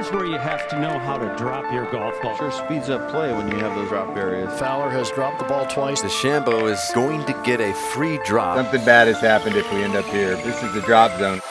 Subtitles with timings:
[0.00, 2.34] Here's where you have to know how to drop your golf ball.
[2.34, 4.50] Sure speeds up play when you have those drop areas.
[4.58, 6.00] Fowler has dropped the ball twice.
[6.00, 8.56] DeChambeau is going to get a free drop.
[8.56, 10.36] Something bad has happened if we end up here.
[10.36, 11.42] This is the drop zone.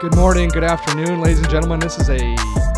[0.00, 1.80] Good morning, good afternoon, ladies and gentlemen.
[1.80, 2.34] This is a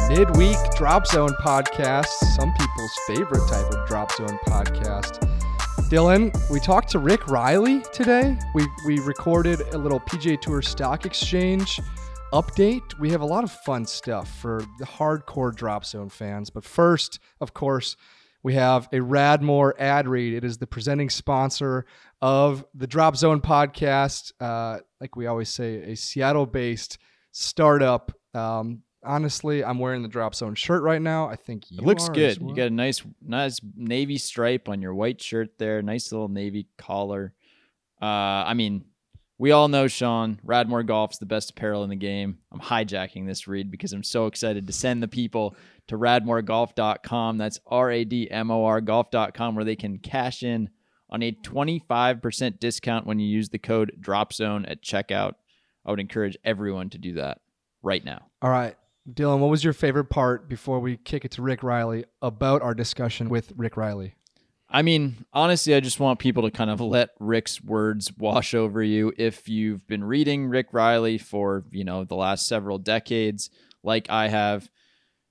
[0.08, 5.20] midweek drop zone podcast, some people's favorite type of drop zone podcast.
[5.88, 8.36] Dylan, we talked to Rick Reilly today.
[8.52, 11.78] We we recorded a little PGA Tour Stock Exchange
[12.32, 12.98] update.
[12.98, 16.50] We have a lot of fun stuff for the hardcore drop zone fans.
[16.50, 17.96] But first, of course,
[18.42, 20.34] we have a Radmor ad read.
[20.34, 21.86] It is the presenting sponsor
[22.22, 24.32] of the Drop Zone podcast.
[24.40, 26.98] Uh, like we always say, a Seattle based
[27.32, 28.12] startup.
[28.34, 31.28] Um, honestly, I'm wearing the Drop Zone shirt right now.
[31.28, 32.38] I think you It looks good.
[32.40, 32.50] well.
[32.50, 35.82] You got a nice, nice navy stripe on your white shirt there.
[35.82, 37.32] Nice little navy collar.
[38.00, 38.04] Uh,
[38.46, 38.84] I mean,
[39.38, 42.38] we all know Sean Radmor Golf's the best apparel in the game.
[42.52, 45.56] I'm hijacking this read because I'm so excited to send the people
[45.86, 47.38] to radmorgolf.com.
[47.38, 50.70] That's R A D M O R golf.com where they can cash in
[51.10, 55.34] on a 25% discount when you use the code DROPZone at checkout.
[55.86, 57.40] I would encourage everyone to do that
[57.82, 58.26] right now.
[58.42, 58.76] All right.
[59.10, 62.74] Dylan, what was your favorite part before we kick it to Rick Reilly about our
[62.74, 64.16] discussion with Rick Reilly?
[64.70, 68.82] I mean, honestly, I just want people to kind of let Rick's words wash over
[68.82, 69.12] you.
[69.16, 73.48] If you've been reading Rick Reilly for, you know, the last several decades,
[73.82, 74.68] like I have,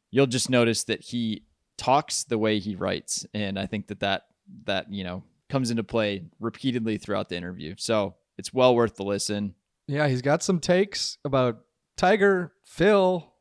[0.10, 1.44] you'll just notice that he
[1.78, 3.28] talks the way he writes.
[3.34, 4.24] And I think that that,
[4.64, 7.76] that, you know, comes into play repeatedly throughout the interview.
[7.78, 9.54] So it's well worth the listen.
[9.88, 11.60] Yeah, he's got some takes about
[11.96, 13.34] Tiger, Phil,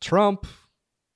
[0.00, 0.46] Trump.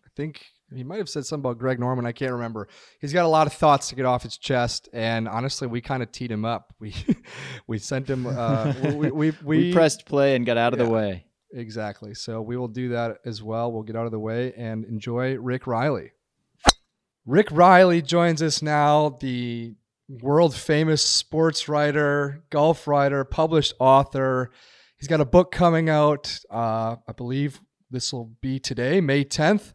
[0.05, 2.07] I think he might have said something about Greg Norman.
[2.07, 2.69] I can't remember.
[3.01, 6.03] He's got a lot of thoughts to get off his chest, and honestly, we kind
[6.03, 6.75] of teed him up.
[6.81, 6.95] We
[7.67, 8.27] we sent him.
[8.27, 10.87] Uh, we, we, we, We, pressed play and got out of Yeah.
[10.87, 11.25] the way.
[11.53, 12.15] exactly.
[12.15, 13.71] So we will do that as well.
[13.73, 16.11] We'll get out of the way and enjoy Rick Reilly.
[17.25, 19.17] Rick Reilly joins us now.
[19.21, 19.75] The
[20.09, 24.51] world famous sports writer, golf writer, published author.
[24.99, 26.39] He's got a book coming out.
[26.51, 29.73] Uh, I believe this will be today, May 10th.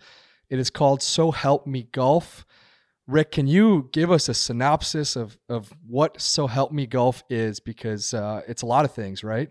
[0.51, 2.45] It is called So Help Me Golf.
[3.07, 7.59] Rick, can you give us a synopsis of, of what So Help Me Golf is?
[7.59, 9.49] Because uh, it's a lot of things, right?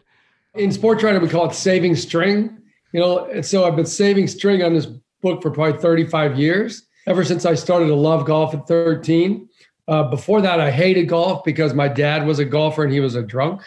[0.55, 2.59] in sports writing, we call it saving string.
[2.93, 4.87] You know, and so I've been saving string on this
[5.23, 9.49] book for probably 35 years, ever since I started to love golf at 13.
[9.87, 13.15] Uh, before that, I hated golf because my dad was a golfer and he was
[13.15, 13.63] a drunk.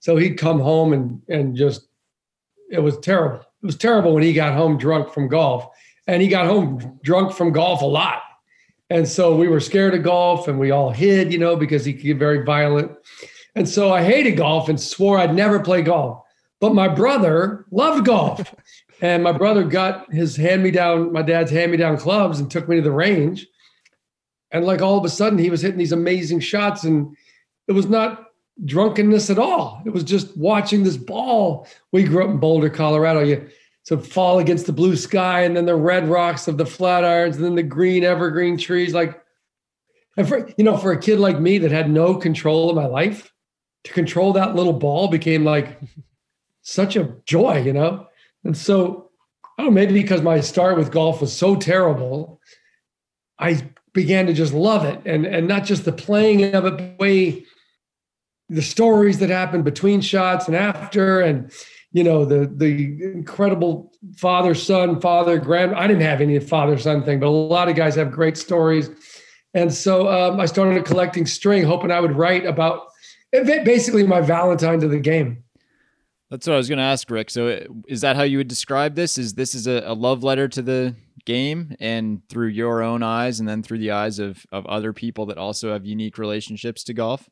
[0.00, 1.88] So he'd come home and and just
[2.70, 3.40] it was terrible.
[3.40, 5.68] It was terrible when he got home drunk from golf,
[6.08, 8.22] and he got home drunk from golf a lot.
[8.90, 11.92] And so we were scared of golf, and we all hid, you know, because he
[11.92, 12.90] could get very violent.
[13.54, 16.24] And so I hated golf and swore I'd never play golf.
[16.60, 18.54] But my brother loved golf.
[19.02, 22.50] and my brother got his hand me down, my dad's hand me down clubs and
[22.50, 23.46] took me to the range.
[24.50, 26.84] And like all of a sudden, he was hitting these amazing shots.
[26.84, 27.14] And
[27.68, 28.28] it was not
[28.64, 29.82] drunkenness at all.
[29.84, 31.68] It was just watching this ball.
[31.92, 33.20] We grew up in Boulder, Colorado.
[33.20, 33.48] You
[33.88, 37.44] to fall against the blue sky and then the red rocks of the Flatirons and
[37.44, 38.92] then the green evergreen trees.
[38.92, 39.18] Like,
[40.18, 42.84] and for you know, for a kid like me that had no control of my
[42.84, 43.32] life,
[43.84, 45.80] to control that little ball became like
[46.60, 48.06] such a joy, you know?
[48.44, 49.08] And so
[49.56, 52.42] I don't know, maybe because my start with golf was so terrible,
[53.38, 55.00] I began to just love it.
[55.06, 57.46] And and not just the playing of it, but the way
[58.50, 61.50] the stories that happened between shots and after and
[61.92, 67.02] you know the the incredible father son father grand i didn't have any father son
[67.02, 68.90] thing but a lot of guys have great stories
[69.54, 72.88] and so um, i started collecting string hoping i would write about
[73.32, 75.42] basically my valentine to the game
[76.30, 77.30] That's what I was going to ask, Rick.
[77.30, 79.16] So, uh, is that how you would describe this?
[79.16, 80.94] Is this is a, a love letter to the
[81.24, 85.24] game, and through your own eyes, and then through the eyes of of other people
[85.26, 87.28] that also have unique relationships to golf?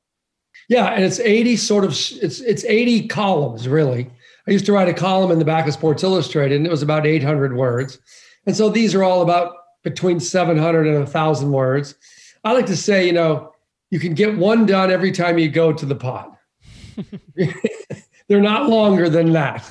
[0.68, 4.10] Yeah, and it's 80 sort of it's it's 80 columns really.
[4.48, 6.82] I used to write a column in the back of Sports Illustrated and it was
[6.82, 7.98] about 800 words.
[8.46, 11.94] And so these are all about between 700 and 1000 words.
[12.44, 13.52] I like to say, you know,
[13.90, 16.36] you can get one done every time you go to the pot.
[18.28, 19.68] They're not longer than that.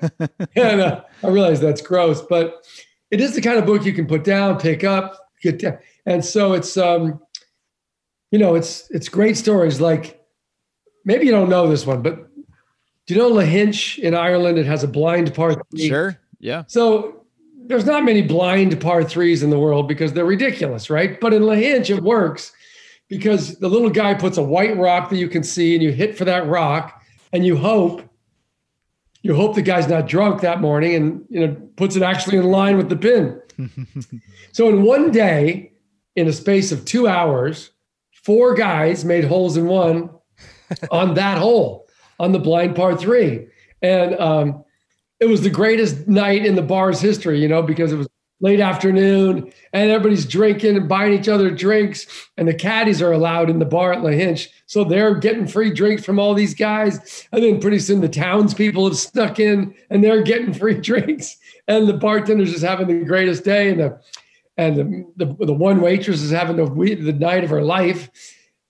[0.56, 2.66] and uh, I realize that's gross, but
[3.10, 5.78] it is the kind of book you can put down, pick up, get down.
[6.06, 7.20] And so it's um
[8.30, 10.22] you know, it's it's great stories like
[11.04, 12.27] maybe you don't know this one, but
[13.08, 14.58] do you know Lahinch in Ireland?
[14.58, 15.88] It has a blind par three.
[15.88, 16.20] Sure.
[16.40, 16.64] Yeah.
[16.66, 17.24] So
[17.56, 21.18] there's not many blind par threes in the world because they're ridiculous, right?
[21.18, 22.52] But in Lahinch, it works
[23.08, 26.18] because the little guy puts a white rock that you can see and you hit
[26.18, 27.02] for that rock
[27.32, 28.02] and you hope
[29.22, 32.44] you hope the guy's not drunk that morning and you know puts it actually in
[32.44, 33.40] line with the pin.
[34.52, 35.72] so in one day,
[36.14, 37.70] in a space of two hours,
[38.12, 40.10] four guys made holes in one
[40.90, 41.87] on that hole
[42.18, 43.46] on the blind par three,
[43.82, 44.64] and um,
[45.20, 47.40] it was the greatest night in the bar's history.
[47.40, 48.08] You know because it was
[48.40, 53.50] late afternoon and everybody's drinking and buying each other drinks and the caddies are allowed
[53.50, 54.48] in the bar at Lahinch.
[54.66, 57.26] So they're getting free drinks from all these guys.
[57.32, 61.36] And then pretty soon the townspeople have snuck in and they're getting free drinks.
[61.66, 63.70] And the bartender's just having the greatest day.
[63.70, 64.00] And the
[64.56, 68.10] and the, the, the one waitress is having the, the night of her life.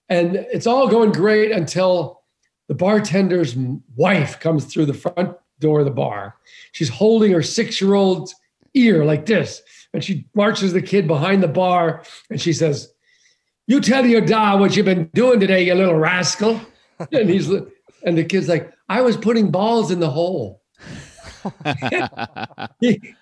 [0.07, 2.18] And it's all going great until
[2.69, 3.57] the bartender's
[3.95, 6.35] wife comes through the front door of the bar.
[6.71, 8.31] She's holding her six-year-old
[8.75, 9.61] ear like this.
[9.91, 12.93] And she marches the kid behind the bar and she says,
[13.65, 16.61] You tell your dad what you've been doing today, you little rascal.
[17.11, 20.61] and he's and the kid's like, I was putting balls in the hole.
[22.79, 23.15] he,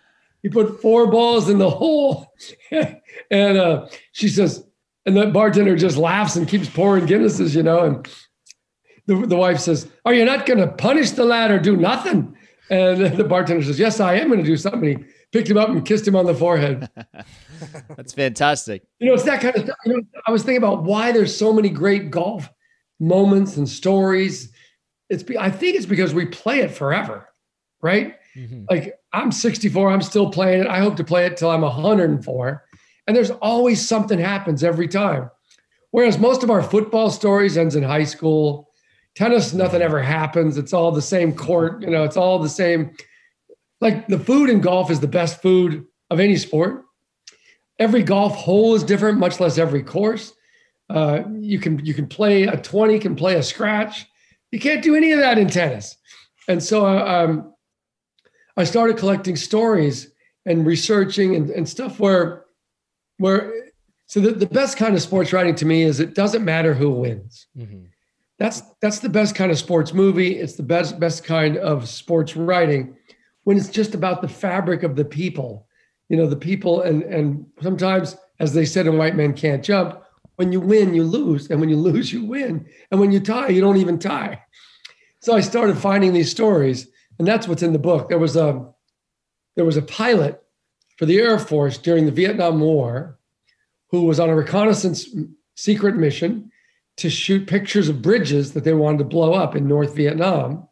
[0.44, 2.33] he put four balls in the hole.
[3.31, 4.65] and uh, she says,
[5.05, 7.85] and the bartender just laughs and keeps pouring Guinnesses, you know.
[7.85, 8.07] And
[9.07, 12.36] the, the wife says, Are you not going to punish the lad or do nothing?
[12.69, 14.83] And the bartender says, Yes, I am going to do something.
[14.83, 16.89] He picked him up and kissed him on the forehead.
[17.95, 18.83] That's fantastic.
[19.00, 19.77] You know, it's that kind of stuff.
[19.86, 22.50] You know, I was thinking about why there's so many great golf
[23.00, 24.51] moments and stories.
[25.09, 27.30] It's I think it's because we play it forever,
[27.81, 28.15] right?
[28.36, 28.65] Mm-hmm.
[28.69, 30.68] Like I'm 64, I'm still playing it.
[30.68, 32.63] I hope to play it till I'm 104.
[33.07, 35.31] And there's always something happens every time.
[35.92, 38.66] Whereas most of our football stories ends in high school.
[39.17, 40.59] Tennis, nothing ever happens.
[40.59, 42.91] It's all the same court, you know, it's all the same
[43.81, 46.83] like the food in golf is the best food of any sport.
[47.79, 50.33] Every golf hole is different, much less every course.
[50.89, 54.05] Uh, you can you can play a 20, can play a scratch.
[54.51, 55.97] You can't do any of that in tennis.
[56.47, 57.55] And so um,
[58.55, 60.11] I started collecting stories
[60.45, 62.45] and researching and, and stuff where
[63.17, 63.51] where
[64.05, 66.91] so the, the best kind of sports writing to me is it doesn't matter who
[66.91, 67.47] wins.
[67.57, 67.85] Mm-hmm.
[68.39, 70.37] That's that's the best kind of sports movie.
[70.37, 72.95] It's the best best kind of sports writing
[73.43, 75.67] when it's just about the fabric of the people,
[76.09, 76.81] you know, the people.
[76.81, 80.01] And, and sometimes, as they said in White Men Can't Jump,
[80.35, 81.49] when you win, you lose.
[81.49, 82.67] And when you lose, you win.
[82.91, 84.43] And when you tie, you don't even tie.
[85.21, 86.87] So I started finding these stories,
[87.17, 88.09] and that's what's in the book.
[88.09, 88.69] There was a
[89.55, 90.43] there was a pilot
[90.97, 93.17] for the Air Force during the Vietnam War
[93.91, 95.07] who was on a reconnaissance
[95.55, 96.51] secret mission
[96.97, 100.67] to shoot pictures of bridges that they wanted to blow up in North Vietnam.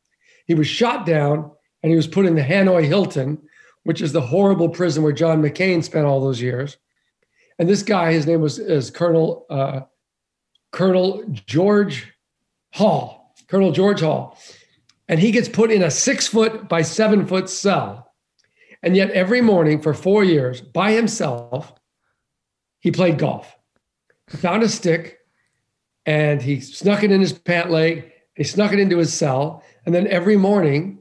[0.46, 1.52] He was shot down
[1.84, 3.42] and he was put in the Hanoi Hilton,
[3.84, 6.78] which is the horrible prison where John McCain spent all those years.
[7.60, 9.82] And this guy, his name was is Colonel uh,
[10.72, 12.12] Colonel George
[12.74, 14.38] Hall, Colonel George Hall,
[15.08, 18.14] and he gets put in a six foot by seven foot cell.
[18.84, 21.74] And yet, every morning for four years, by himself,
[22.80, 23.56] he played golf.
[24.30, 25.15] He found a stick
[26.06, 28.12] and he snuck it in his pant leg.
[28.36, 29.64] He snuck it into his cell.
[29.86, 31.00] And then every morning,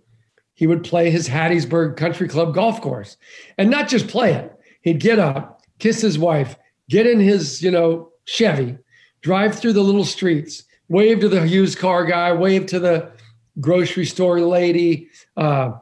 [0.54, 3.16] he would play his Hattiesburg Country Club golf course
[3.58, 4.52] and not just play it.
[4.82, 6.56] He'd get up, kiss his wife,
[6.88, 8.78] get in his, you know, Chevy,
[9.20, 13.12] drive through the little streets, wave to the used car guy, wave to the
[13.60, 15.72] grocery store lady, uh,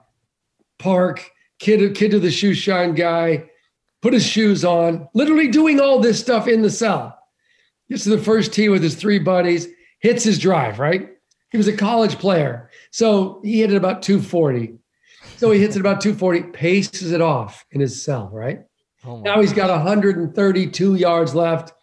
[0.79, 3.45] park, kid, kid to the shoe shine guy,
[4.01, 7.19] put his shoes on, literally doing all this stuff in the cell.
[7.93, 9.69] Gets to the first tee with his three buddies,
[9.99, 11.11] hits his drive, right?
[11.51, 12.71] He was a college player.
[12.91, 14.79] So he hit it about 240.
[15.37, 18.61] So he hits it about 240, paces it off in his cell, right?
[19.05, 21.75] Oh now he's got 132 yards left.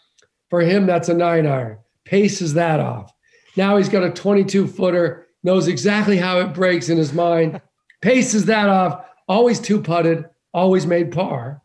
[0.50, 1.78] For him, that's a nine iron.
[2.06, 3.13] Paces that off.
[3.56, 7.62] Now he's got a 22 footer, knows exactly how it breaks in his mind,
[8.01, 10.25] paces that off, always two putted,
[10.56, 11.62] always made par.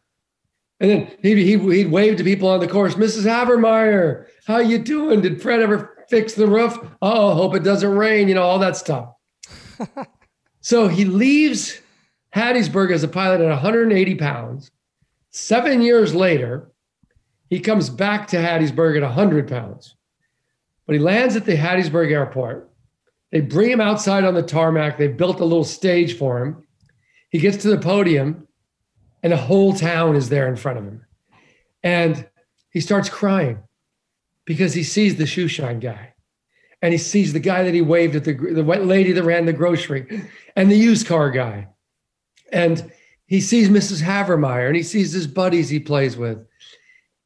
[0.85, 3.25] And then he, he, he'd wave to people on the course, Mrs.
[3.25, 5.23] Havermeyer, how you doing?
[5.23, 6.77] Did Fred ever fix the roof?
[7.01, 9.15] Oh, hope it doesn't rain, you know, all that stuff
[10.61, 11.81] so he leaves
[12.37, 14.71] Hattiesburg as a pilot at 180 pounds.
[15.31, 16.71] Seven years later,
[17.49, 19.97] he comes back to Hattiesburg at 100 pounds.
[20.87, 22.71] But he lands at the Hattiesburg airport.
[23.33, 24.99] They bring him outside on the tarmac.
[24.99, 26.63] They've built a little stage for him.
[27.31, 28.47] He gets to the podium,
[29.25, 31.03] and the whole town is there in front of him.
[31.83, 32.29] And
[32.71, 33.59] he starts crying
[34.45, 36.13] because he sees the shoe shine guy.
[36.83, 39.55] And he sees the guy that he waved at the the lady that ran the
[39.55, 41.69] grocery and the used car guy.
[42.53, 42.93] And
[43.25, 46.47] he sees mrs havermeyer and he sees his buddies he plays with.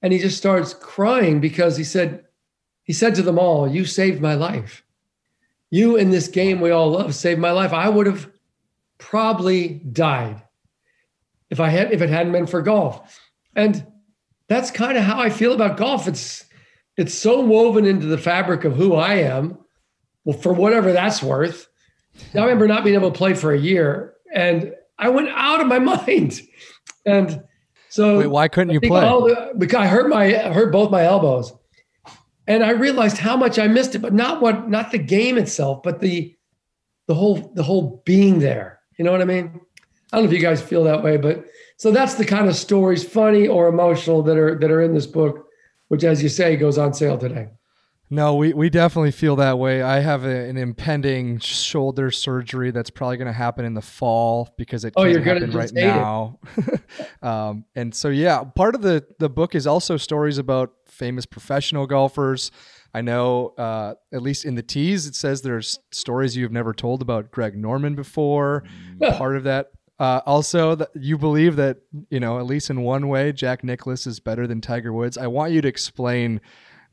[0.01, 2.25] And he just starts crying because he said
[2.85, 4.85] he said to them all you saved my life.
[5.71, 7.73] You in this game we all love saved my life.
[7.73, 8.31] I would have
[8.99, 10.45] probably died
[11.51, 13.21] if I had if it hadn't been for golf.
[13.57, 13.87] And
[14.49, 16.07] that's kind of how I feel about golf.
[16.09, 16.45] It's
[16.97, 19.59] it's so woven into the fabric of who I am.
[20.25, 21.69] Well, for whatever that's worth.
[22.35, 25.69] I remember not being able to play for a year, and I went out of
[25.69, 26.41] my mind.
[27.07, 27.43] And
[27.89, 29.01] so, Wait, why couldn't you play?
[29.01, 31.53] the- because I hurt my I hurt both my elbows,
[32.47, 34.01] and I realized how much I missed it.
[34.01, 36.37] But not what not the game itself, but the
[37.07, 38.81] the whole the whole being there.
[38.99, 39.61] You know what I mean?
[40.13, 41.45] I don't know if you guys feel that way, but
[41.77, 45.07] so that's the kind of stories, funny or emotional, that are that are in this
[45.07, 45.47] book,
[45.89, 47.49] which, as you say, goes on sale today.
[48.11, 49.83] No, we, we definitely feel that way.
[49.83, 54.49] I have a, an impending shoulder surgery that's probably going to happen in the fall
[54.57, 55.89] because it Oh, can't happen right just hate it.
[55.89, 56.39] now.
[57.23, 61.87] um, and so, yeah, part of the, the book is also stories about famous professional
[61.87, 62.51] golfers.
[62.95, 67.03] I know, uh, at least in the teas, it says there's stories you've never told
[67.03, 68.65] about Greg Norman before.
[69.19, 69.67] part of that.
[69.99, 71.79] Uh, also, you believe that,
[72.09, 75.19] you know, at least in one way, Jack Nicklaus is better than Tiger Woods.
[75.19, 76.41] I want you to explain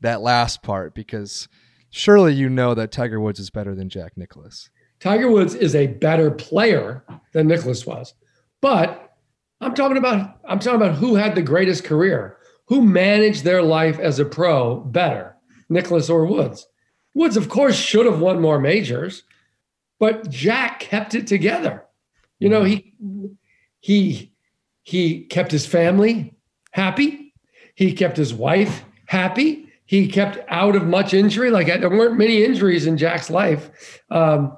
[0.00, 1.48] that last part because
[1.90, 4.70] surely you know that Tiger Woods is better than Jack Nicklaus.
[4.98, 8.14] Tiger Woods is a better player than Nicklaus was.
[8.60, 9.14] But
[9.60, 13.98] I'm talking about I'm talking about who had the greatest career, who managed their life
[13.98, 15.36] as a pro better,
[15.68, 16.66] Nicklaus or Woods.
[17.14, 19.22] Woods, of course, should have won more majors,
[19.98, 21.85] but Jack kept it together.
[22.38, 22.92] You know, he
[23.80, 24.32] he
[24.82, 26.34] he kept his family
[26.72, 27.32] happy.
[27.74, 29.68] He kept his wife happy.
[29.86, 31.50] He kept out of much injury.
[31.50, 34.02] Like there weren't many injuries in Jack's life.
[34.10, 34.56] Um,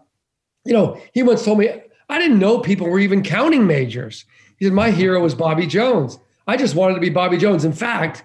[0.64, 1.70] you know, he once told me,
[2.08, 4.25] I didn't know people were even counting majors.
[4.58, 6.18] He said, My hero was Bobby Jones.
[6.47, 7.64] I just wanted to be Bobby Jones.
[7.64, 8.25] In fact,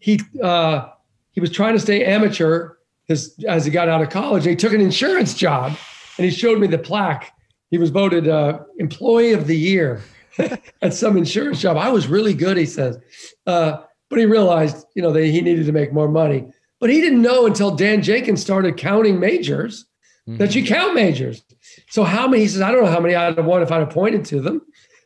[0.00, 0.88] he uh,
[1.32, 4.44] he was trying to stay amateur his, as he got out of college.
[4.44, 5.76] He took an insurance job
[6.16, 7.32] and he showed me the plaque.
[7.70, 10.02] He was voted uh, Employee of the Year
[10.82, 11.76] at some insurance job.
[11.76, 12.98] I was really good, he says.
[13.46, 16.52] Uh, but he realized, you know, that he needed to make more money.
[16.80, 19.86] But he didn't know until Dan Jenkins started counting majors
[20.26, 21.42] that you count majors.
[21.88, 22.42] So how many?
[22.42, 24.40] He says, I don't know how many I'd have won if I'd have pointed to
[24.40, 24.62] them.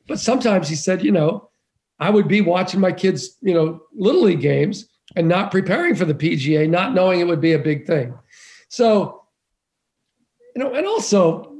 [0.07, 1.51] But sometimes he said, you know,
[1.99, 6.05] I would be watching my kids, you know, little league games and not preparing for
[6.05, 8.15] the PGA, not knowing it would be a big thing.
[8.69, 9.25] So,
[10.55, 11.54] you know, and also,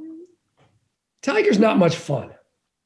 [1.25, 2.31] Tiger's not much fun.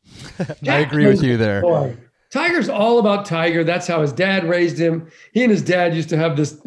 [0.68, 1.62] I agree with you there.
[1.62, 1.98] Boy,
[2.32, 3.64] Tiger's all about Tiger.
[3.66, 5.10] That's how his dad raised him.
[5.34, 6.60] He and his dad used to have this,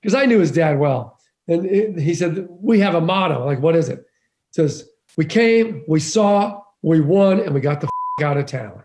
[0.00, 1.18] because I knew his dad well.
[1.48, 3.44] And it- he said, We have a motto.
[3.44, 3.98] Like, what is it?
[4.00, 4.06] It
[4.52, 7.88] says, We came, we saw, we won, and we got the
[8.20, 8.82] f- out of town.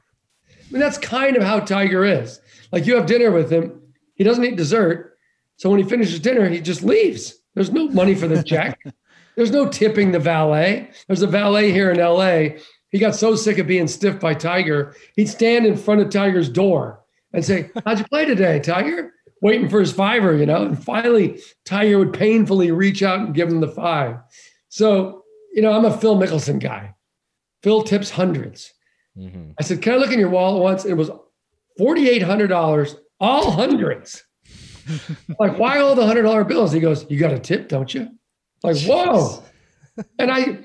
[0.49, 2.39] I mean, that's kind of how Tiger is.
[2.71, 3.79] Like, you have dinner with him,
[4.15, 5.17] he doesn't eat dessert.
[5.57, 7.35] So when he finishes dinner, he just leaves.
[7.53, 8.79] There's no money for the check.
[9.35, 10.91] There's no tipping the valet.
[11.07, 12.57] There's a valet here in LA.
[12.89, 16.49] He got so sick of being stiffed by Tiger, he'd stand in front of Tiger's
[16.49, 17.01] door
[17.33, 19.13] and say, How'd you play today, Tiger?
[19.41, 20.63] Waiting for his fiver, you know?
[20.63, 24.17] And finally, Tiger would painfully reach out and give him the five.
[24.69, 25.23] So,
[25.53, 26.93] you know, I'm a Phil Mickelson guy.
[27.63, 28.69] Phil tips 100s
[29.17, 29.51] mm-hmm.
[29.59, 30.85] I said, Can I look in your wallet once?
[30.85, 31.09] It was
[31.79, 34.23] $4,800, all hundreds.
[35.39, 36.71] like, why all the hundred dollar bills?
[36.71, 38.09] He goes, You got a tip, don't you?
[38.63, 39.43] Like, whoa.
[40.19, 40.59] And I,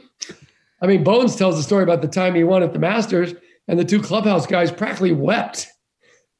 [0.81, 3.35] I mean, Bones tells the story about the time he won at the Masters,
[3.69, 5.67] and the two clubhouse guys practically wept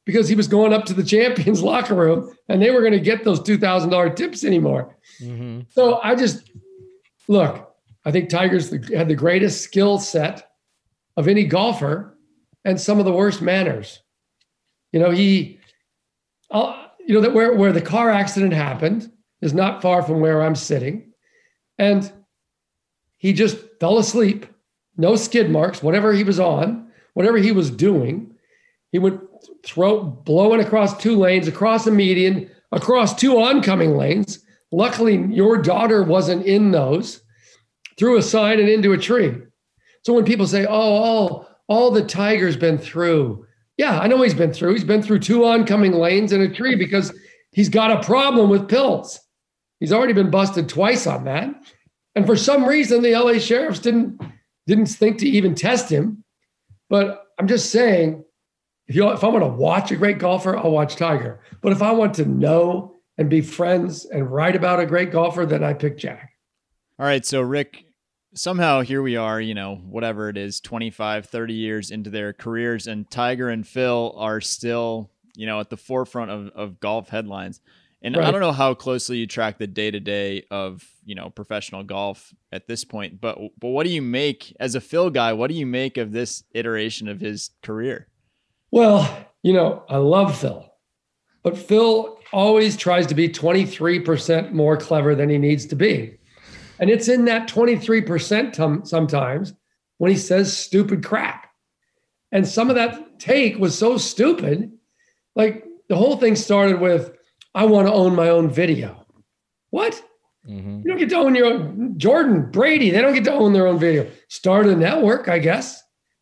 [0.05, 2.99] because he was going up to the champions locker room and they were going to
[2.99, 4.95] get those $2,000 tips anymore.
[5.69, 6.49] So I just
[7.27, 10.49] look, I think Tiger's the, had the greatest skill set
[11.17, 12.17] of any golfer
[12.63, 14.01] and some of the worst manners.
[14.93, 15.59] You know, he,
[16.51, 19.11] uh, you know, that where, where the car accident happened
[19.41, 21.06] is not far from where I'm sitting.
[21.77, 22.11] And
[23.17, 24.45] he just fell asleep,
[24.95, 28.35] no skid marks, whatever he was on, whatever he was doing.
[28.91, 29.19] He would
[29.63, 34.39] throw blowing across two lanes, across a median, across two oncoming lanes.
[34.71, 37.21] Luckily, your daughter wasn't in those.
[37.97, 39.33] Threw a sign and into a tree.
[40.03, 43.45] So when people say, "Oh, all all the Tiger's been through,"
[43.77, 44.73] yeah, I know he's been through.
[44.73, 47.13] He's been through two oncoming lanes and a tree because
[47.51, 49.19] he's got a problem with pills.
[49.79, 51.53] He's already been busted twice on that.
[52.15, 54.19] And for some reason, the LA sheriffs didn't
[54.65, 56.23] didn't think to even test him.
[56.89, 58.23] But I'm just saying,
[58.87, 61.41] if you if I want to watch a great golfer, I'll watch Tiger.
[61.61, 65.45] But if I want to know and be friends and write about a great golfer,
[65.45, 66.31] then I pick Jack.
[66.99, 67.85] All right, so Rick,
[68.33, 72.87] somehow here we are, you know, whatever it is, 25, 30 years into their careers,
[72.87, 77.61] and Tiger and Phil are still, you know, at the forefront of, of golf headlines.
[78.01, 81.29] And I don't know how closely you track the day to day of you know
[81.29, 85.33] professional golf at this point, but but what do you make as a Phil guy?
[85.33, 88.07] What do you make of this iteration of his career?
[88.69, 90.71] Well, you know, I love Phil,
[91.41, 96.17] but Phil always tries to be 23% more clever than he needs to be.
[96.79, 99.53] And it's in that 23% tum- sometimes
[99.97, 101.47] when he says stupid crap.
[102.31, 104.71] And some of that take was so stupid.
[105.35, 107.16] Like the whole thing started with,
[107.55, 109.05] I want to own my own video.
[109.69, 110.01] What?
[110.47, 110.83] Mhm.
[110.83, 111.95] You don't get to own your own.
[111.97, 114.07] Jordan, Brady, they don't get to own their own video.
[114.29, 115.81] Start a network, I guess.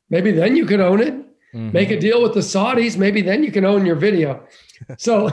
[0.09, 1.13] Maybe then you could own it.
[1.53, 1.73] Mhm.
[1.73, 2.97] Make a deal with the Saudis.
[2.97, 4.45] Maybe then you can own your video.
[4.97, 5.29] So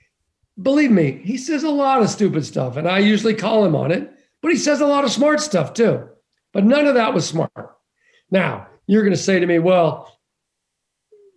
[0.62, 3.90] believe me, he says a lot of stupid stuff, and I usually call him on
[3.90, 4.10] it,
[4.42, 6.08] but he says a lot of smart stuff too.
[6.52, 7.52] But none of that was smart.
[8.30, 10.18] Now, you're going to say to me, well,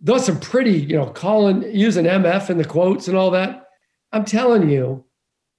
[0.02, 3.67] those some pretty, you know, calling, using MF in the quotes and all that.
[4.12, 5.06] I'm telling you,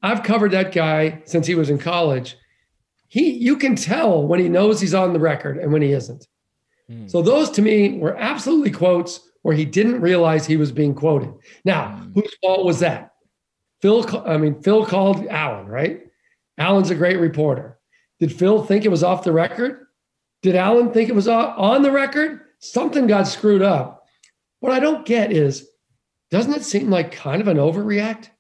[0.03, 2.37] I've covered that guy since he was in college.
[3.09, 6.27] He, you can tell when he knows he's on the record and when he isn't.
[6.89, 7.09] Hmm.
[7.09, 11.33] So those to me were absolutely quotes where he didn't realize he was being quoted.
[11.65, 13.13] Now, whose fault was that?
[13.81, 16.03] Phil, I mean, Phil called Alan, right?
[16.59, 17.79] Alan's a great reporter.
[18.19, 19.87] Did Phil think it was off the record?
[20.43, 22.41] Did Alan think it was on the record?
[22.61, 24.05] Something got screwed up.
[24.61, 25.69] What I don't get is,
[26.31, 28.31] doesn't it seem like kind of an overreact?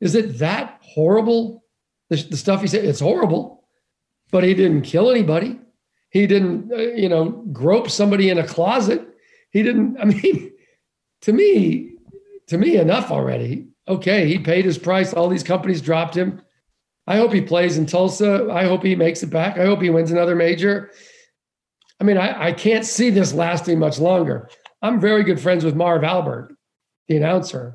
[0.00, 1.64] Is it that horrible?
[2.10, 3.64] The, the stuff he said, it's horrible,
[4.30, 5.58] but he didn't kill anybody.
[6.10, 9.06] He didn't, uh, you know, grope somebody in a closet.
[9.50, 10.52] He didn't, I mean,
[11.22, 11.96] to me,
[12.48, 13.68] to me, enough already.
[13.88, 15.12] Okay, he paid his price.
[15.12, 16.42] All these companies dropped him.
[17.06, 18.48] I hope he plays in Tulsa.
[18.50, 19.58] I hope he makes it back.
[19.58, 20.90] I hope he wins another major.
[22.00, 24.48] I mean, I, I can't see this lasting much longer.
[24.82, 26.54] I'm very good friends with Marv Albert,
[27.08, 27.74] the announcer.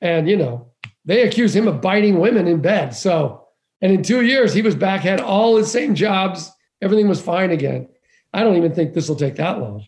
[0.00, 0.72] And, you know,
[1.06, 2.94] they accuse him of biting women in bed.
[2.94, 3.46] So,
[3.80, 6.50] and in two years, he was back, had all his same jobs.
[6.82, 7.88] Everything was fine again.
[8.34, 9.86] I don't even think this will take that long.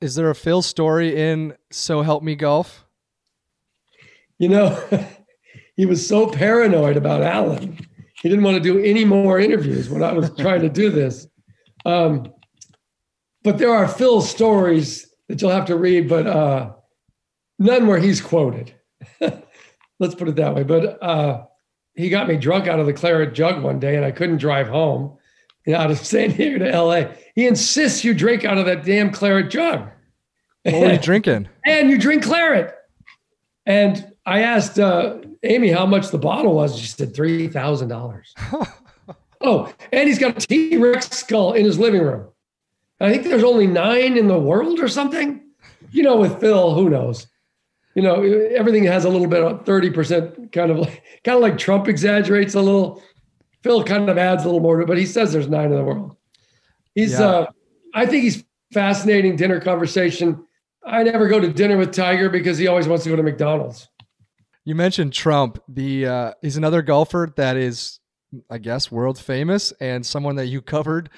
[0.00, 2.84] Is there a Phil story in So Help Me Golf?
[4.38, 4.82] You know,
[5.76, 7.78] he was so paranoid about Alan.
[8.20, 11.28] He didn't want to do any more interviews when I was trying to do this.
[11.84, 12.32] Um,
[13.44, 16.72] but there are Phil stories that you'll have to read, but uh,
[17.58, 18.74] none where he's quoted.
[20.02, 20.64] Let's put it that way.
[20.64, 21.44] But uh,
[21.94, 24.66] he got me drunk out of the claret jug one day, and I couldn't drive
[24.66, 25.16] home
[25.64, 27.04] you know, out of San Diego to LA.
[27.36, 29.88] He insists you drink out of that damn claret jug.
[30.64, 31.48] What were you drinking?
[31.64, 32.74] and you drink claret.
[33.64, 36.76] And I asked uh, Amy how much the bottle was.
[36.76, 38.34] She said three thousand dollars.
[39.40, 42.26] oh, and he's got a T Rex skull in his living room.
[43.00, 45.40] I think there's only nine in the world or something.
[45.92, 47.26] You know, with Phil, who knows?
[47.94, 51.42] You know, everything has a little bit of thirty percent, kind of like kind of
[51.42, 53.02] like Trump exaggerates a little.
[53.62, 55.76] Phil kind of adds a little more to it, but he says there's nine in
[55.76, 56.16] the world.
[56.96, 57.22] He's, Yeah.
[57.26, 57.46] uh,
[57.94, 60.44] I think he's fascinating dinner conversation.
[60.84, 63.88] I never go to dinner with Tiger because he always wants to go to McDonald's.
[64.64, 65.62] You mentioned Trump.
[65.68, 68.00] The uh, he's another golfer that is,
[68.50, 71.08] I guess, world famous and someone that you covered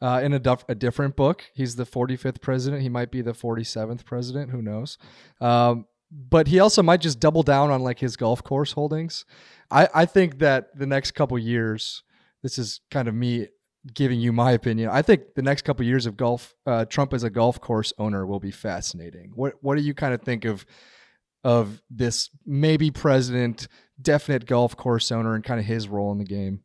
[0.00, 1.44] uh, in a, dif- a different book.
[1.54, 2.82] He's the 45th president.
[2.82, 4.50] He might be the 47th president.
[4.50, 4.98] Who knows?
[5.40, 9.24] Um, but he also might just double down on like his golf course holdings.
[9.70, 12.02] I, I think that the next couple years,
[12.42, 13.48] this is kind of me
[13.94, 14.90] giving you my opinion.
[14.90, 18.26] I think the next couple years of golf, uh, Trump as a golf course owner
[18.26, 19.32] will be fascinating.
[19.34, 20.66] What what do you kind of think of
[21.44, 23.66] of this maybe president,
[24.00, 26.60] definite golf course owner, and kind of his role in the game?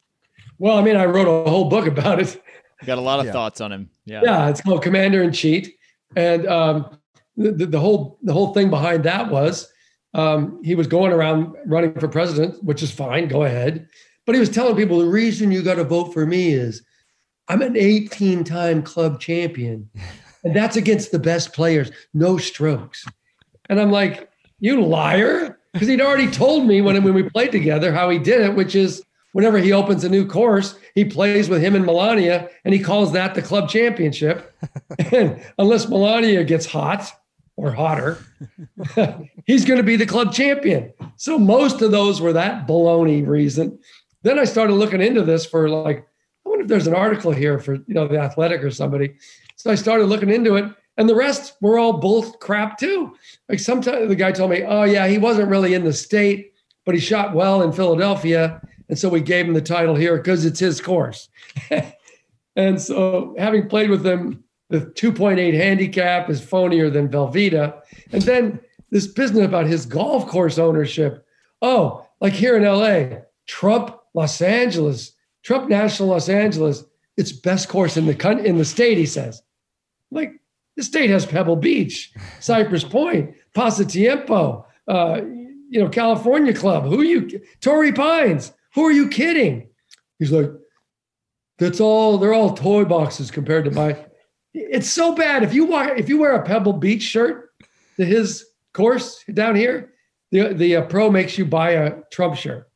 [0.59, 2.41] Well, I mean, I wrote a whole book about it.
[2.85, 3.31] Got a lot of Yeah.
[3.31, 3.89] thoughts on him.
[4.05, 4.21] Yeah.
[4.23, 5.69] Yeah, it's called Commander in Chief,
[6.15, 6.97] and um,
[7.37, 9.71] the, the, whole the whole thing behind that was
[10.13, 13.87] um, he was going around running for president, which is fine, go ahead.
[14.25, 16.83] But he was telling people the reason you got to vote for me is
[17.47, 19.89] I'm an 18 time club champion,
[20.43, 23.05] and that's against the best players, no strokes.
[23.69, 27.93] And I'm like, you liar, because he'd already told me when when we played together
[27.93, 31.61] how he did it, which is whenever he opens a new course, he plays with
[31.61, 34.51] him and Melania, and he calls that the club championship.
[35.11, 37.11] and unless Melania gets hot
[37.57, 38.19] or hotter,
[39.45, 40.93] he's going to be the club champion.
[41.17, 43.79] So most of those were that baloney reason.
[44.21, 46.07] Then I started looking into this for like,
[46.45, 49.15] I wonder if there's an article here for you know the Athletic or somebody.
[49.57, 50.65] So I started looking into it,
[50.97, 53.15] and the rest were all bull crap too.
[53.49, 56.53] Like sometimes the guy told me, "Oh yeah, he wasn't really in the state,
[56.85, 60.45] but he shot well in Philadelphia, and so we gave him the title here because
[60.45, 61.27] it's his course."
[62.55, 68.59] and so, having played with him, the 2.8 handicap is phonier than Velveeta, and then
[68.89, 71.25] this business about his golf course ownership.
[71.61, 76.83] Oh, like here in LA, Trump Los Angeles, Trump National Los Angeles,
[77.15, 78.97] it's best course in the in the state.
[78.97, 79.41] He says,
[80.11, 80.33] like
[80.75, 85.21] the state has Pebble Beach, Cypress Point, Pasatiempo, uh,
[85.69, 86.85] you know, California Club.
[86.85, 87.41] Who you?
[87.61, 88.53] Torrey Pines.
[88.75, 89.69] Who are you kidding?
[90.19, 90.51] He's like,
[91.57, 92.17] that's all.
[92.17, 93.97] They're all toy boxes compared to my.
[94.57, 95.43] It's so bad.
[95.43, 97.51] If you walk, if you wear a Pebble Beach shirt
[97.97, 99.93] to his course down here,
[100.31, 102.69] the the uh, pro makes you buy a Trump shirt.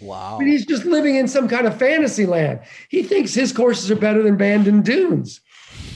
[0.00, 0.36] Wow.
[0.36, 2.60] I mean, he's just living in some kind of fantasy land.
[2.88, 5.40] He thinks his courses are better than Bandon Dunes.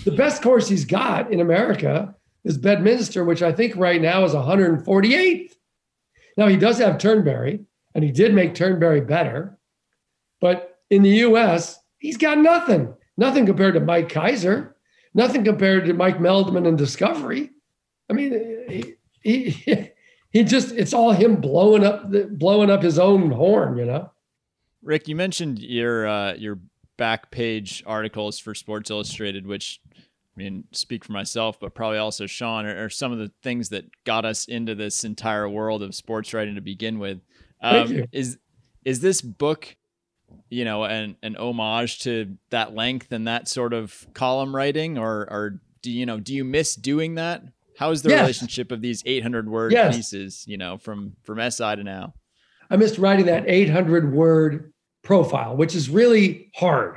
[0.05, 4.33] The best course he's got in America is Bedminster, which I think right now is
[4.33, 5.53] 148th.
[6.37, 7.61] Now he does have Turnberry,
[7.95, 9.59] and he did make Turnberry better,
[10.41, 11.79] but in the U.S.
[11.99, 12.95] he's got nothing.
[13.17, 14.75] Nothing compared to Mike Keiser.
[15.15, 17.51] Nothing compared to Mike Meldman and Discovery.
[18.11, 19.91] I mean, he, he
[20.31, 24.11] he just it's all him blowing up the, blowing up his own horn, you know.
[24.83, 26.59] Rick, you mentioned your uh, your
[26.97, 30.01] back page articles for Sports Illustrated, which I
[30.37, 33.87] mean, speak for myself, but probably also Sean, are, are some of the things that
[34.05, 37.21] got us into this entire world of sports writing to begin with.
[37.61, 38.07] Thank Um, you.
[38.13, 38.39] is
[38.85, 39.77] is this book,
[40.51, 45.23] you know, an an homage to that length and that sort of column writing, or
[45.31, 47.43] or do you know do you miss doing that?
[47.79, 48.21] How is the Yes.
[48.23, 49.95] relationship of these 800 word Yes.
[49.95, 52.15] pieces, you know, from from SI to now?
[52.71, 56.97] I missed writing that 800 word profile, which is really hard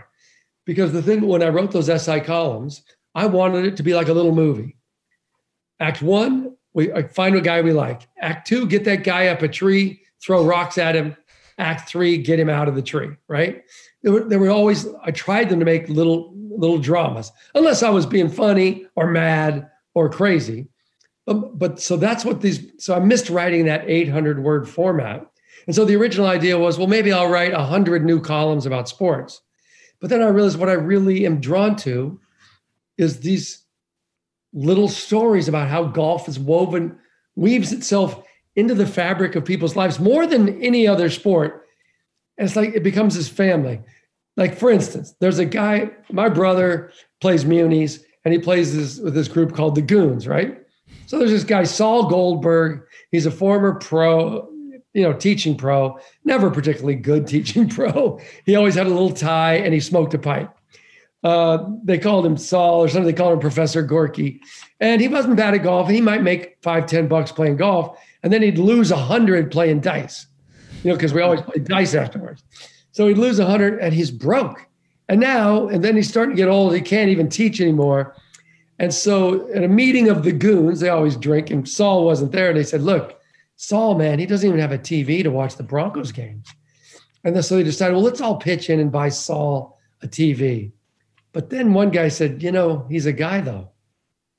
[0.65, 2.81] because the thing when I wrote those SI columns,
[3.15, 4.77] I wanted it to be like a little movie.
[5.79, 8.07] Act one, we find a guy we like.
[8.19, 11.15] Act two, get that guy up a tree, throw rocks at him.
[11.61, 13.11] Act three, get him out of the tree.
[13.27, 13.63] Right?
[14.03, 17.89] There were, there were always I tried them to make little little dramas, unless I
[17.89, 20.67] was being funny or mad or crazy.
[21.27, 22.71] Um, but so that's what these.
[22.79, 25.25] So I missed writing that 800 word format.
[25.67, 29.41] And so the original idea was, well, maybe I'll write 100 new columns about sports.
[29.99, 32.19] But then I realized what I really am drawn to
[32.97, 33.63] is these
[34.53, 36.97] little stories about how golf is woven,
[37.35, 38.23] weaves itself
[38.55, 41.67] into the fabric of people's lives more than any other sport.
[42.37, 43.81] And it's like it becomes his family.
[44.37, 49.13] Like, for instance, there's a guy, my brother plays munis, and he plays this with
[49.13, 50.57] this group called the Goons, right?
[51.05, 52.83] So there's this guy, Saul Goldberg.
[53.11, 54.49] He's a former pro,
[54.93, 58.19] you know, teaching pro, never particularly good teaching pro.
[58.45, 60.49] He always had a little tie and he smoked a pipe.
[61.23, 63.05] Uh, they called him Saul or something.
[63.05, 64.41] They called him Professor Gorky.
[64.79, 65.89] And he wasn't bad at golf.
[65.89, 67.99] He might make five, ten bucks playing golf.
[68.23, 70.27] And then he'd lose a hundred playing dice,
[70.83, 72.43] you know, because we always play dice afterwards.
[72.91, 74.67] So he'd lose a hundred and he's broke.
[75.09, 76.73] And now, and then he's starting to get old.
[76.73, 78.15] He can't even teach anymore.
[78.79, 82.49] And so at a meeting of the goons, they always drink, and Saul wasn't there.
[82.49, 83.19] And they said, Look,
[83.61, 86.47] Saul, man, he doesn't even have a TV to watch the Broncos games.
[87.23, 90.71] And so they decided, well, let's all pitch in and buy Saul a TV.
[91.31, 93.69] But then one guy said, you know, he's a guy though.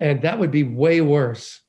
[0.01, 1.61] And that would be way worse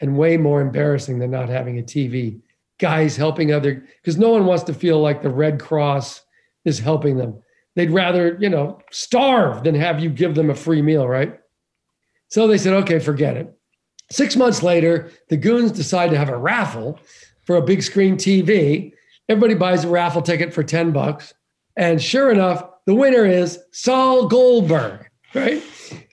[0.00, 2.40] and way more embarrassing than not having a TV.
[2.78, 6.22] Guys helping other, because no one wants to feel like the Red Cross
[6.64, 7.40] is helping them.
[7.76, 11.38] They'd rather, you know, starve than have you give them a free meal, right?
[12.28, 13.56] So they said, okay, forget it.
[14.10, 16.98] Six months later, the goons decide to have a raffle
[17.44, 18.92] for a big screen TV.
[19.28, 21.32] Everybody buys a raffle ticket for 10 bucks.
[21.76, 25.62] And sure enough, the winner is Saul Goldberg, right?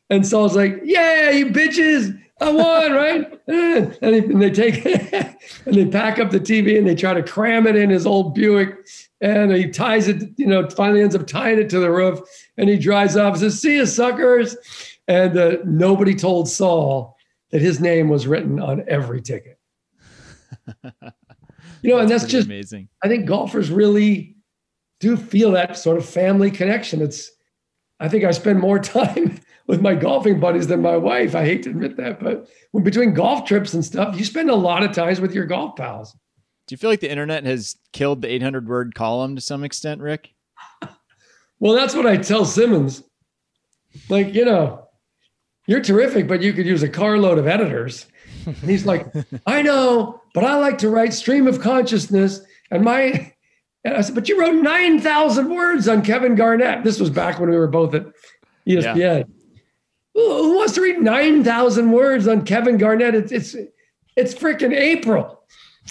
[0.10, 3.40] And Saul's like, yeah, you bitches, I won, right?
[3.48, 4.84] and, they, and they take
[5.66, 8.34] and they pack up the TV and they try to cram it in his old
[8.34, 8.76] Buick.
[9.22, 12.20] And he ties it, you know, finally ends up tying it to the roof.
[12.58, 14.58] And he drives off and says, see you, suckers.
[15.08, 17.16] And uh, nobody told Saul
[17.52, 19.60] that his name was written on every ticket.
[21.84, 22.90] You know, and that's just amazing.
[23.04, 24.36] I think golfers really
[25.00, 27.02] do feel that sort of family connection.
[27.02, 27.32] It's,
[28.00, 29.40] I think I spend more time
[29.72, 31.34] with my golfing buddies than my wife.
[31.34, 34.56] I hate to admit that, but when between golf trips and stuff, you spend a
[34.56, 36.12] lot of times with your golf pals.
[36.12, 40.02] Do you feel like the internet has killed the 800 word column to some extent,
[40.02, 40.34] Rick?
[41.60, 43.02] Well, that's what I tell Simmons.
[44.10, 44.90] Like, you know,
[45.68, 48.08] you're terrific, but you could use a carload of editors.
[48.46, 49.08] And he's like,
[49.46, 52.42] I know, but I like to write stream of consciousness.
[52.72, 53.34] And my,
[53.86, 56.84] and I said, but you wrote 9,000 words on Kevin Garnett.
[56.84, 58.08] This was back when we were both at
[58.68, 59.24] ESPN.
[59.28, 59.34] Who,
[60.14, 63.16] who wants to read 9,000 words on Kevin Garnett?
[63.16, 63.56] It's, it's,
[64.16, 65.42] it's freaking April.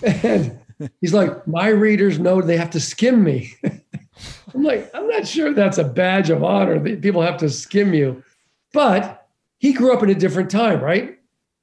[0.03, 0.59] And
[1.01, 3.55] he's like, my readers know they have to skim me.
[4.55, 7.95] I'm like, I'm not sure that's a badge of honor that people have to skim
[7.95, 8.23] you.
[8.73, 9.27] But
[9.59, 11.19] he grew up in a different time, right?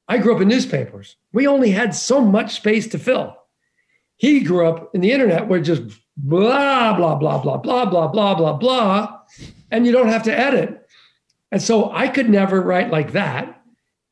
[0.08, 1.16] I grew up in newspapers.
[1.34, 3.36] We only had so much space to fill.
[4.16, 5.84] He grew up in the internet where just
[6.16, 9.20] blah, blah, blah, blah, blah, blah, blah, blah, blah,
[9.70, 10.87] and you don't have to edit.
[11.52, 13.62] And so I could never write like that.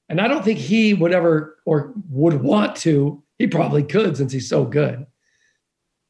[0.07, 3.23] And I don't think he would ever or would want to.
[3.37, 5.05] He probably could since he's so good.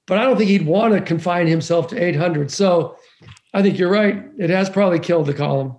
[0.08, 2.52] But I don't think he'd want to confine himself to 800.
[2.52, 2.98] So
[3.54, 4.24] I think you're right.
[4.38, 5.76] It has probably killed the column.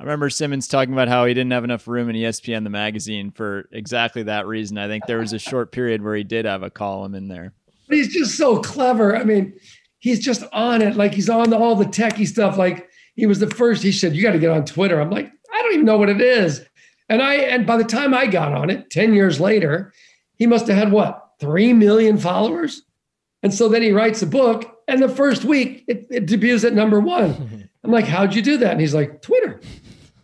[0.00, 3.32] I remember Simmons talking about how he didn't have enough room in ESPN the magazine
[3.32, 4.78] for exactly that reason.
[4.78, 7.52] I think there was a short period where he did have a column in there.
[7.88, 9.16] But he's just so clever.
[9.16, 9.58] I mean,
[9.98, 10.94] he's just on it.
[10.94, 12.56] Like he's on all the techie stuff.
[12.56, 12.87] Like
[13.18, 13.82] he was the first.
[13.82, 16.08] He said, "You got to get on Twitter." I'm like, I don't even know what
[16.08, 16.64] it is.
[17.08, 19.92] And I and by the time I got on it, ten years later,
[20.36, 22.82] he must have had what three million followers.
[23.42, 26.74] And so then he writes a book, and the first week it, it debuts at
[26.74, 27.68] number one.
[27.84, 28.70] I'm like, how'd you do that?
[28.70, 29.60] And he's like, Twitter.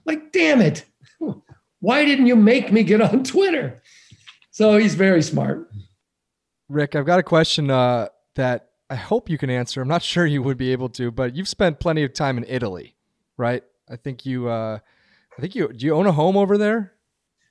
[0.05, 0.85] Like, damn it.
[1.81, 3.83] Why didn't you make me get on Twitter?
[4.53, 5.69] So he's very smart.
[6.69, 9.81] Rick, I've got a question uh, that I hope you can answer.
[9.83, 12.45] I'm not sure you would be able to, but you've spent plenty of time in
[12.49, 12.97] Italy,
[13.37, 13.63] right?
[13.89, 14.79] I think you, uh,
[15.37, 16.93] I think you, do you own a home over there?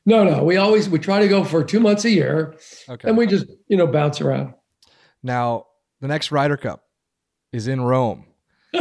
[0.05, 0.43] No, no.
[0.43, 2.55] We always we try to go for two months a year,
[2.89, 3.07] Okay.
[3.07, 4.53] and we just you know bounce around.
[5.23, 5.67] now
[6.01, 6.83] the next Ryder Cup
[7.53, 8.25] is in Rome.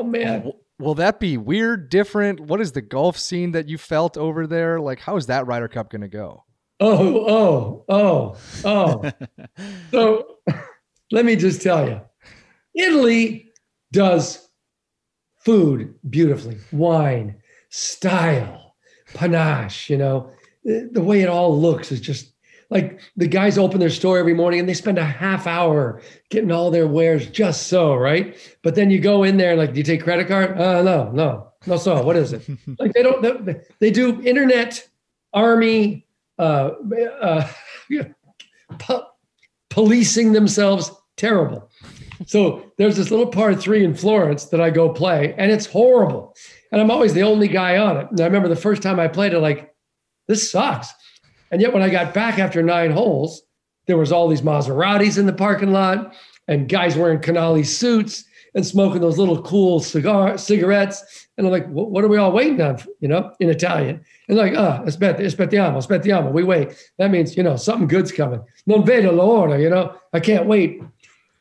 [0.00, 2.38] Oh man, W- Will that be weird, different?
[2.38, 4.78] What is the golf scene that you felt over there?
[4.80, 6.44] Like, how is that Ryder Cup going to go?
[6.78, 9.10] oh oh oh oh.
[9.90, 10.36] so
[11.10, 12.00] let me just tell you,
[12.74, 13.50] Italy
[13.92, 14.48] does
[15.44, 17.36] food beautifully, wine,
[17.70, 18.76] style,
[19.14, 19.88] panache.
[19.88, 20.30] You know,
[20.64, 22.32] the, the way it all looks is just
[22.70, 26.52] like the guys open their store every morning and they spend a half hour getting
[26.52, 28.36] all their wares just so right.
[28.62, 30.60] But then you go in there like, do you take credit card?
[30.60, 31.76] Uh, no, no, no.
[31.76, 32.42] So what is it?
[32.78, 33.44] like they don't.
[33.44, 34.86] They, they do internet,
[35.32, 36.06] army,
[36.38, 36.72] uh,
[37.22, 37.48] uh,
[38.78, 39.06] po-
[39.70, 40.90] policing themselves.
[41.18, 41.68] Terrible.
[42.26, 46.34] So there's this little par three in Florence that I go play, and it's horrible.
[46.72, 48.06] And I'm always the only guy on it.
[48.10, 49.74] And I remember the first time I played it, like,
[50.26, 50.88] this sucks.
[51.50, 53.42] And yet when I got back after nine holes,
[53.86, 56.14] there was all these Maseratis in the parking lot
[56.46, 61.26] and guys wearing Canali suits and smoking those little cool cigar cigarettes.
[61.36, 62.78] And I'm like, what, are we all waiting on?
[63.00, 64.04] You know, in Italian.
[64.28, 66.32] And like, ah, aspetta, aspettiamo, aspettiamo.
[66.32, 66.76] We wait.
[66.98, 68.42] That means, you know, something good's coming.
[68.66, 70.82] Non vedo l'ora, you know, I can't wait.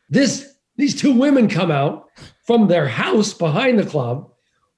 [0.10, 2.10] This, these two women come out
[2.46, 4.32] from their house behind the club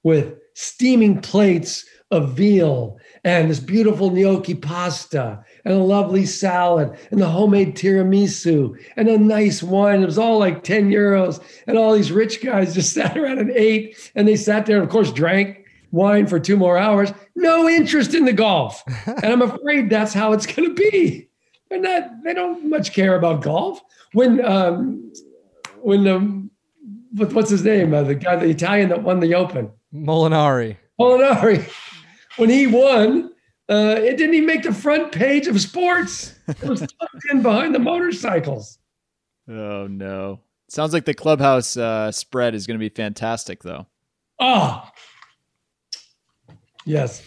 [0.03, 7.21] with steaming plates of veal and this beautiful gnocchi pasta and a lovely salad and
[7.21, 10.01] the homemade tiramisu and a nice wine.
[10.01, 11.43] It was all like 10 euros.
[11.67, 14.11] And all these rich guys just sat around and ate.
[14.15, 17.11] And they sat there and, of course, drank wine for two more hours.
[17.35, 18.83] No interest in the golf.
[19.05, 21.29] and I'm afraid that's how it's going to be.
[21.69, 23.81] They're not, they don't much care about golf.
[24.13, 25.11] When, um,
[25.81, 26.51] when, um,
[27.13, 27.93] what, what's his name?
[27.93, 29.71] Uh, the guy, the Italian that won the Open.
[29.93, 30.77] Molinari.
[30.99, 31.69] Molinari,
[32.37, 33.31] when he won,
[33.69, 36.35] uh, it didn't even make the front page of sports.
[36.47, 38.79] It was tucked in behind the motorcycles.
[39.47, 40.41] Oh no!
[40.67, 43.87] Sounds like the clubhouse uh, spread is going to be fantastic, though.
[44.39, 44.87] Oh,
[46.85, 47.23] yes.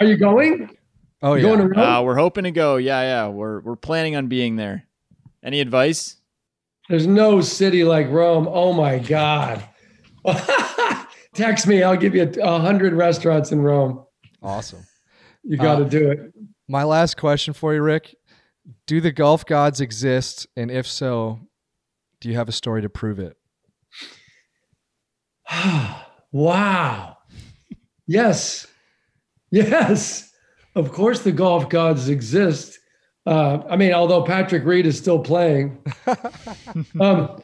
[0.00, 0.76] Are you going?
[1.22, 1.56] Oh, You yeah.
[1.56, 2.76] Going to Uh, we're hoping to go.
[2.76, 3.28] Yeah, yeah.
[3.28, 4.86] We're we're planning on being there.
[5.42, 6.16] Any advice?
[6.88, 8.46] There's no city like Rome.
[8.50, 9.62] Oh my God.
[11.34, 11.82] Text me.
[11.82, 14.04] I'll give you a hundred restaurants in Rome.
[14.42, 14.84] Awesome.
[15.42, 16.32] You got to Uh, do it.
[16.68, 18.14] My last question for you, Rick.
[18.86, 20.46] Do the golf gods exist?
[20.56, 21.40] And if so,
[22.20, 23.36] do you have a story to prove it?
[26.32, 27.16] wow.
[28.06, 28.66] Yes.
[29.50, 30.30] Yes.
[30.74, 32.78] Of course, the golf gods exist.
[33.26, 35.82] Uh, I mean, although Patrick Reed is still playing,
[37.00, 37.42] um,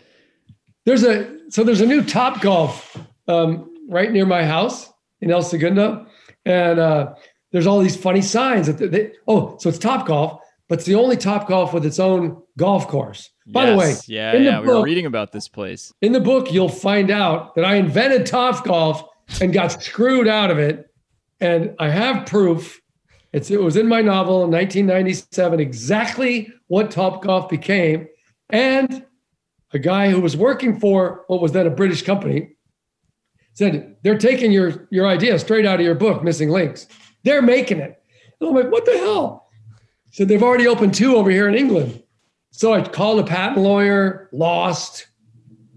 [0.85, 2.97] there's a so there's a new Top Golf
[3.29, 6.07] um, right near my house in El Segundo,
[6.45, 7.15] and uh,
[7.53, 10.87] there's all these funny signs that they, they, oh, so it's Top Golf, but it's
[10.87, 13.31] the only Top Golf with its own golf course.
[13.47, 14.09] By the way, Yes.
[14.09, 14.61] yeah, yeah.
[14.61, 15.93] We were reading about this place.
[16.03, 19.03] in the book, you'll find out that I invented Top Golf
[19.41, 20.87] and got screwed out of it.
[21.41, 22.81] And I have proof.
[23.33, 28.09] It's, it was in my novel in 1997, exactly what Top Golf became.
[28.49, 29.07] And
[29.73, 32.57] a guy who was working for what was then a British company
[33.55, 36.89] said, They're taking your, your idea straight out of your book, Missing Links.
[37.23, 38.03] They're making it.
[38.41, 39.49] And I'm like, What the hell?
[40.07, 42.03] He said, They've already opened two over here in England.
[42.51, 45.07] So I called a patent lawyer, lost,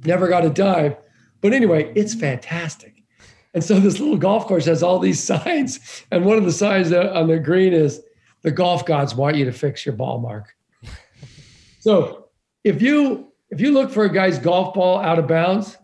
[0.05, 0.97] never got a dive.
[1.39, 2.92] But anyway, it's fantastic.
[3.53, 6.03] And so this little golf course has all these signs.
[6.11, 8.01] And one of the signs on the green is
[8.41, 10.55] the golf gods want you to fix your ball mark.
[11.79, 12.29] So
[12.63, 15.77] if you if you look for a guy's golf ball out of bounds,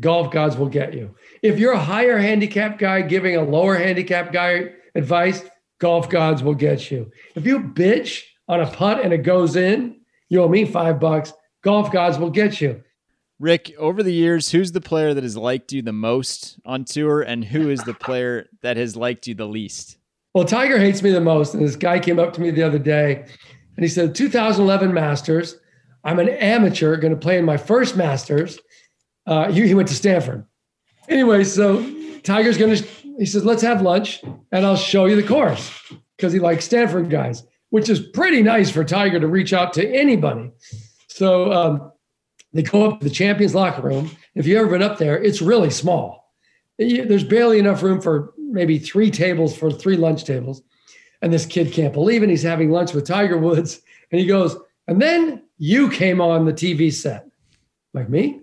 [0.00, 1.14] golf gods will get you.
[1.42, 5.42] If you're a higher handicap guy giving a lower handicap guy advice,
[5.78, 7.10] golf gods will get you.
[7.34, 11.32] If you bitch on a putt and it goes in, you owe me five bucks.
[11.62, 12.82] Golf gods will get you.
[13.38, 17.20] Rick, over the years, who's the player that has liked you the most on tour,
[17.20, 19.98] and who is the player that has liked you the least?
[20.36, 21.54] Well, Tiger hates me the most.
[21.54, 23.24] And this guy came up to me the other day
[23.76, 25.56] and he said, 2011 Masters,
[26.04, 28.58] I'm an amateur going to play in my first Masters.
[29.26, 30.44] Uh, he, he went to Stanford.
[31.08, 31.82] Anyway, so
[32.22, 32.84] Tiger's going to,
[33.18, 34.22] he says, let's have lunch
[34.52, 35.70] and I'll show you the course
[36.18, 39.90] because he likes Stanford guys, which is pretty nice for Tiger to reach out to
[39.90, 40.50] anybody.
[41.08, 41.92] So um,
[42.52, 44.10] they go up to the champions locker room.
[44.34, 46.32] If you've ever been up there, it's really small.
[46.78, 50.62] There's barely enough room for maybe three tables for three lunch tables.
[51.22, 52.28] And this kid can't believe it.
[52.28, 53.80] He's having lunch with Tiger Woods.
[54.12, 54.56] And he goes,
[54.86, 57.26] and then you came on the TV set.
[57.92, 58.40] Like me?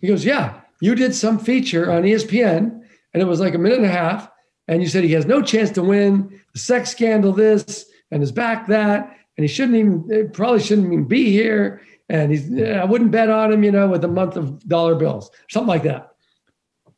[0.00, 2.82] He goes, yeah, you did some feature on ESPN
[3.14, 4.28] and it was like a minute and a half.
[4.68, 8.32] And you said he has no chance to win, the sex scandal, this, and his
[8.32, 9.16] back, that.
[9.36, 11.80] And he shouldn't even, probably shouldn't even be here.
[12.08, 15.30] And he's, I wouldn't bet on him, you know, with a month of dollar bills,
[15.50, 16.10] something like that.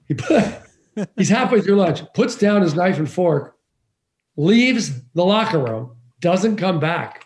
[0.06, 0.44] He put,
[1.16, 3.56] he's halfway through lunch, puts down his knife and fork,
[4.36, 7.24] leaves the locker room, doesn't come back.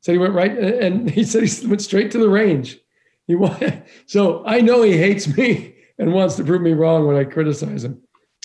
[0.00, 2.78] So he went right, and he said he went straight to the range.
[3.26, 7.16] He went, so I know he hates me and wants to prove me wrong when
[7.16, 8.02] I criticize him.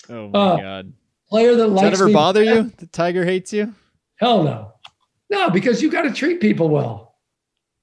[0.08, 0.92] Oh my uh, god!
[1.28, 2.72] Player that Does likes that ever me bother you?
[2.76, 3.74] The Tiger hates you?
[4.16, 4.72] Hell no,
[5.30, 7.16] no, because you got to treat people well.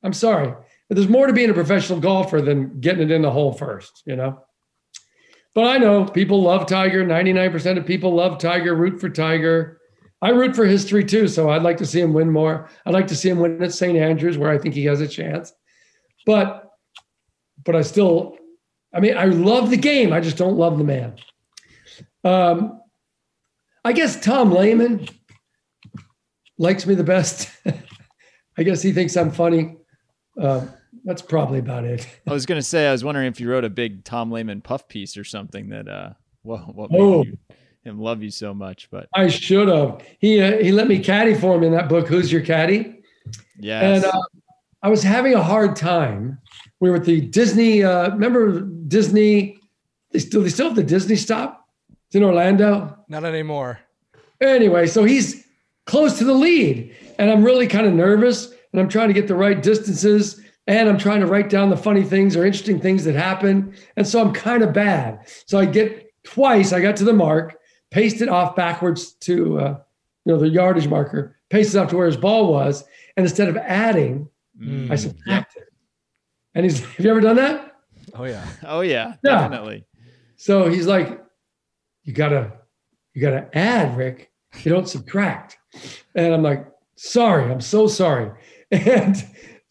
[0.04, 0.54] I'm sorry,
[0.94, 4.04] there's more to being a professional golfer than getting it in the hole first.
[4.06, 4.44] You know.
[5.56, 7.06] But I know people love Tiger.
[7.06, 9.80] 99% of people love Tiger, root for Tiger.
[10.22, 12.70] I root for history too, so I'd like to see him win more.
[12.86, 13.98] I'd like to see him win at St.
[13.98, 15.52] Andrews, where I think he has a chance.
[16.26, 16.72] But,
[17.66, 18.38] but I still,
[18.94, 20.14] I mean, I love the game.
[20.14, 21.18] I just don't love the man.
[22.24, 22.82] Um,
[23.84, 25.08] I guess Tom Lehman
[26.58, 27.50] likes me the best.
[28.58, 29.76] I guess he thinks I'm funny.
[30.40, 30.66] Uh,
[31.04, 32.08] that's probably about it.
[32.28, 34.88] I was gonna say, I was wondering if you wrote a big Tom Lehman puff
[34.88, 36.10] piece or something that, uh,
[36.44, 37.24] well, what made Oh.
[37.24, 37.38] you,
[37.84, 38.90] him love you so much?
[38.92, 40.02] But I should have.
[40.20, 42.08] He uh, he let me caddy for him in that book.
[42.08, 43.02] Who's your caddy?
[43.60, 44.22] yes, And uh,
[44.82, 46.40] I was having a hard time.
[46.80, 47.84] We were at the Disney.
[47.84, 49.58] Uh, remember Disney?
[50.12, 51.68] They still they still have the Disney stop.
[52.08, 52.98] It's in Orlando.
[53.10, 53.80] Not anymore.
[54.42, 55.46] Anyway, so he's
[55.86, 59.28] close to the lead, and I'm really kind of nervous, and I'm trying to get
[59.28, 63.04] the right distances, and I'm trying to write down the funny things or interesting things
[63.06, 65.28] that happen, and so I'm kind of bad.
[65.46, 66.72] So I get twice.
[66.74, 67.58] I got to the mark,
[67.92, 69.78] pasted off backwards to uh,
[70.26, 72.84] you know the yardage marker, pasted off to where his ball was,
[73.18, 74.30] and instead of adding,
[74.62, 75.64] Mm, I subtracted.
[76.54, 77.76] And he's, have you ever done that?
[78.14, 78.46] Oh yeah.
[78.68, 79.40] oh yeah, Yeah.
[79.40, 79.84] definitely.
[80.36, 81.20] So he's like,
[82.04, 82.54] you gotta,
[83.16, 84.32] you gotta add, Rick.
[84.62, 85.58] You don't subtract.
[86.14, 88.32] And I'm like, sorry, I'm so sorry.
[88.72, 89.16] And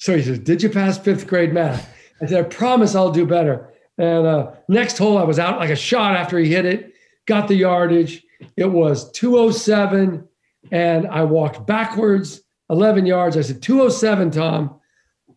[0.02, 1.88] so he says, did you pass fifth grade math?
[2.20, 3.72] I said, I promise I'll do better.
[3.98, 6.92] And uh, next hole, I was out like a shot after he hit it,
[7.26, 8.24] got the yardage.
[8.56, 10.26] It was 207,
[10.72, 13.36] and I walked backwards 11 yards.
[13.36, 14.80] I said, 207, Tom,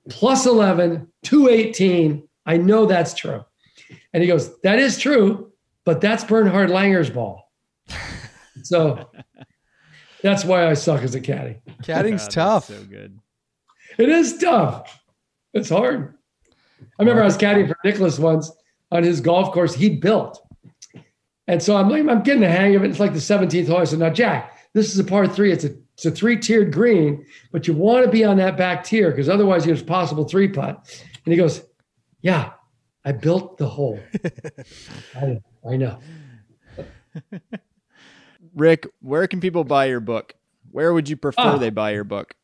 [0.09, 2.27] plus 11, 218.
[2.47, 3.45] I know that's true.
[4.13, 5.51] And he goes, That is true,
[5.83, 7.51] but that's Bernhard Langer's ball.
[8.63, 9.11] so
[10.23, 11.57] that's why I suck as a caddy.
[11.83, 12.65] Caddying's God, tough.
[12.65, 13.19] So good.
[13.97, 15.01] It is tough.
[15.53, 16.15] It's hard.
[16.99, 18.51] I remember I was caddying for Nicklaus once
[18.91, 20.41] on his golf course he'd built.
[21.47, 22.89] And so I'm like, I'm getting the hang of it.
[22.89, 23.77] It's like the 17th hole.
[23.77, 25.51] I said, now, Jack, this is a par three.
[25.51, 29.11] It's a it's a three-tiered green, but you want to be on that back tier
[29.11, 31.01] because otherwise there's possible three putt.
[31.23, 31.61] And he goes,
[32.19, 32.51] Yeah,
[33.05, 33.97] I built the hole.
[35.15, 35.97] I, I know.
[38.53, 40.35] Rick, where can people buy your book?
[40.71, 41.57] Where would you prefer Ah.
[41.57, 42.35] they buy your book?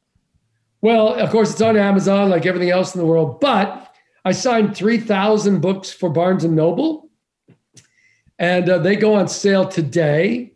[0.82, 3.94] Well, of course, it's on Amazon like everything else in the world, but
[4.26, 7.10] I signed 3,000 books for Barnes and Noble,
[8.40, 10.54] and uh, they go on sale today.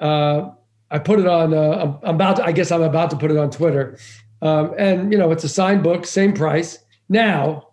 [0.00, 0.50] Uh,
[0.90, 3.36] I put it on, uh, I'm about to, I guess I'm about to put it
[3.36, 3.98] on Twitter.
[4.42, 6.78] Um, and, you know, it's a signed book, same price.
[7.08, 7.68] Now,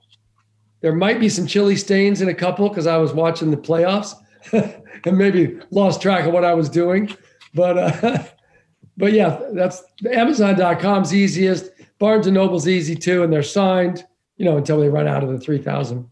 [0.82, 4.16] there might be some chili stains in a couple because I was watching the playoffs
[4.52, 7.16] and maybe lost track of what I was doing.
[7.54, 8.24] But, uh,
[8.98, 11.70] but yeah, that's Amazon.com's easiest.
[12.04, 15.30] Barnes and Noble's easy too, and they're signed, you know, until they run out of
[15.30, 16.06] the 3,000.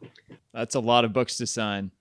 [0.54, 1.92] That's a lot of books to sign.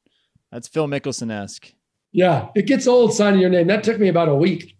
[0.52, 1.74] That's Phil Mickelson esque.
[2.12, 3.66] Yeah, it gets old signing your name.
[3.66, 4.76] That took me about a week.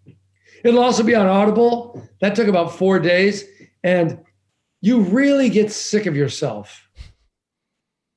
[0.63, 2.01] It'll also be on Audible.
[2.21, 3.43] That took about four days.
[3.83, 4.17] And
[4.79, 6.89] you really get sick of yourself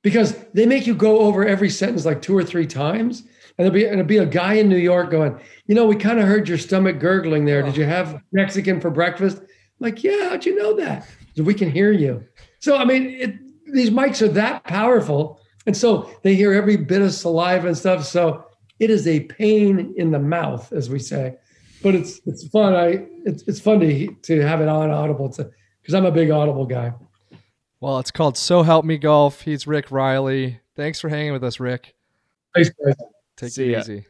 [0.01, 3.19] because they make you go over every sentence like two or three times.
[3.57, 5.37] And there'll be and there'll be a guy in New York going,
[5.67, 7.63] you know, we kind of heard your stomach gurgling there.
[7.63, 9.41] Did you have Mexican for breakfast?
[9.79, 11.07] I'm like, yeah, how'd you know that?
[11.35, 12.23] So we can hear you.
[12.59, 13.35] So I mean, it,
[13.73, 18.05] these mics are that powerful, and so they hear every bit of saliva and stuff.
[18.05, 18.45] So
[18.79, 21.35] it is a pain in the mouth, as we say,
[21.83, 22.73] but it's it's fun.
[22.73, 25.49] I it's it's fun to to have it on Audible to,
[25.81, 26.93] because I'm a big Audible guy.
[27.81, 29.41] Well, it's called So Help Me Golf.
[29.41, 30.59] He's Rick Reilly.
[30.75, 31.93] Thanks for hanging with us, Rick.
[32.53, 32.95] Thanks, guys.
[33.37, 33.79] Take See it ya.
[33.79, 34.05] easy.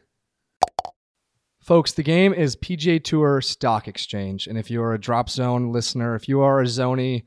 [1.66, 4.46] Folks, the game is PGA Tour Stock Exchange.
[4.46, 7.24] And if you're a Drop Zone listener, if you are a Zony,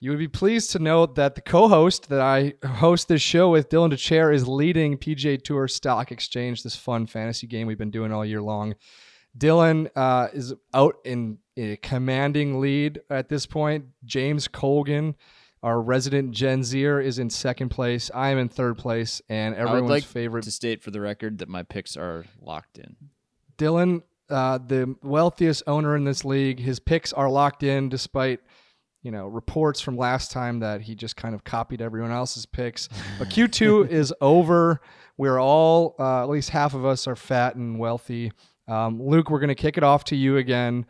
[0.00, 3.48] you would be pleased to note that the co host that I host this show
[3.50, 7.92] with, Dylan Dethier, is leading PGA Tour Stock Exchange, this fun fantasy game we've been
[7.92, 8.74] doing all year long.
[9.38, 13.84] Dylan uh, is out in a commanding lead at this point.
[14.04, 15.14] James Colgan,
[15.62, 18.10] our resident Gen Zer, is in second place.
[18.12, 21.00] I am in third place, and I would everyone's like favorite to state for the
[21.00, 22.96] record that my picks are locked in.
[23.58, 28.40] Dylan, uh, the wealthiest owner in this league, his picks are locked in despite
[29.02, 32.88] you know reports from last time that he just kind of copied everyone else's picks.
[33.18, 34.80] But Q2 is over.
[35.16, 38.32] We're all, uh, at least half of us, are fat and wealthy.
[38.68, 40.86] Um, Luke, we're going to kick it off to you again.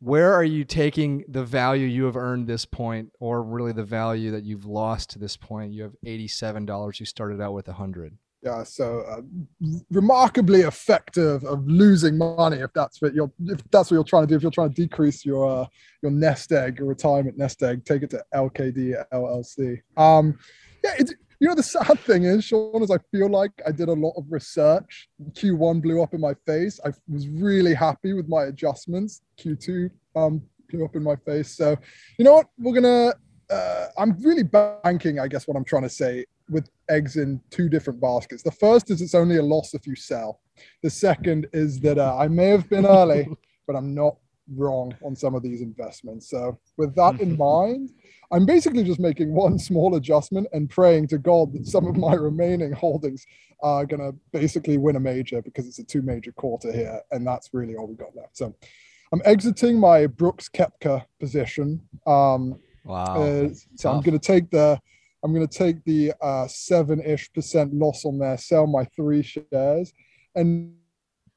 [0.00, 4.30] Where are you taking the value you have earned this point, or really the value
[4.30, 5.72] that you've lost to this point?
[5.72, 7.00] You have eighty-seven dollars.
[7.00, 8.16] You started out with a hundred.
[8.64, 9.20] So uh,
[9.90, 14.28] remarkably effective of losing money if that's what you're if that's what you're trying to
[14.28, 14.36] do.
[14.36, 15.66] If you're trying to decrease your uh,
[16.02, 19.80] your nest egg, your retirement nest egg, take it to LKD LLC.
[19.96, 20.38] Um,
[20.84, 23.88] yeah, it's, you know the sad thing is, Sean, is I feel like I did
[23.88, 25.08] a lot of research.
[25.32, 26.80] Q1 blew up in my face.
[26.84, 29.22] I was really happy with my adjustments.
[29.40, 31.56] Q2 um, blew up in my face.
[31.56, 31.76] So,
[32.18, 32.46] you know what?
[32.58, 33.14] We're gonna.
[33.50, 37.68] Uh, I'm really banking, I guess, what I'm trying to say with eggs in two
[37.68, 38.42] different baskets.
[38.42, 40.40] The first is it's only a loss if you sell.
[40.82, 43.28] The second is that uh, I may have been early,
[43.66, 44.16] but I'm not
[44.56, 46.30] wrong on some of these investments.
[46.30, 47.90] So with that in mind,
[48.32, 52.14] I'm basically just making one small adjustment and praying to God that some of my
[52.14, 53.26] remaining holdings
[53.62, 57.00] are going to basically win a major because it's a two major quarter here.
[57.10, 58.36] And that's really all we got left.
[58.36, 58.54] So
[59.12, 61.80] I'm exiting my Brooks Koepka position.
[62.06, 63.04] Um, Wow.
[63.22, 64.80] uh, so I'm going to take the
[65.22, 69.92] I'm going to take the uh, seven-ish percent loss on there, sell my three shares,
[70.34, 70.74] and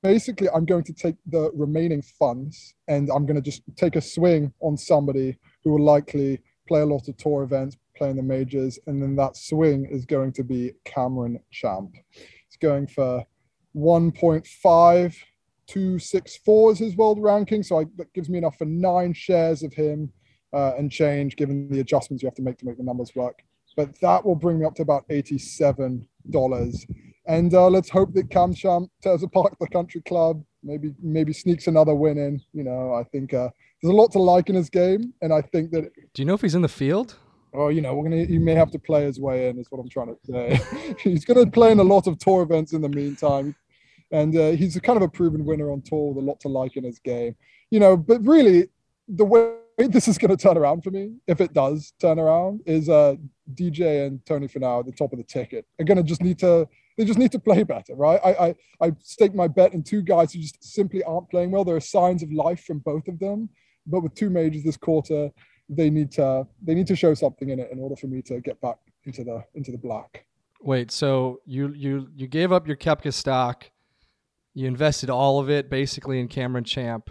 [0.03, 4.01] basically I'm going to take the remaining funds and I'm going to just take a
[4.01, 8.23] swing on somebody who will likely play a lot of tour events, play in the
[8.23, 11.95] majors, and then that swing is going to be Cameron Champ.
[12.47, 13.25] It's going for
[13.75, 19.73] 1.5264 is his world ranking, so I, that gives me enough for nine shares of
[19.73, 20.11] him
[20.53, 23.43] uh, and change, given the adjustments you have to make to make the numbers work.
[23.75, 26.85] But that will bring me up to about eighty-seven dollars.
[27.27, 30.43] And uh, let's hope that Cam Champ tears apart the country club.
[30.63, 32.41] Maybe maybe sneaks another win in.
[32.53, 33.49] You know, I think uh,
[33.81, 36.33] there's a lot to like in his game, and I think that Do you know
[36.33, 37.15] if he's in the field?
[37.53, 39.59] oh, you know, we're gonna you may have to play his way in.
[39.59, 40.95] Is what I'm trying to say.
[41.03, 43.55] he's gonna play in a lot of tour events in the meantime,
[44.11, 46.47] and uh, he's a kind of a proven winner on tour with a lot to
[46.47, 47.35] like in his game.
[47.69, 48.69] You know, but really,
[49.07, 52.61] the way this is going to turn around for me, if it does turn around,
[52.65, 53.15] is uh,
[53.51, 56.39] DJ and Tony Finau at the top of the ticket are going to just need
[56.39, 56.67] to.
[56.97, 58.19] They just need to play better, right?
[58.23, 58.55] I, I
[58.87, 61.63] I stake my bet in two guys who just simply aren't playing well.
[61.63, 63.49] There are signs of life from both of them,
[63.87, 65.31] but with two majors this quarter,
[65.69, 68.41] they need to they need to show something in it in order for me to
[68.41, 70.25] get back into the into the black.
[70.61, 73.71] Wait, so you you you gave up your Koepka stock,
[74.53, 77.09] you invested all of it basically in Cameron Champ.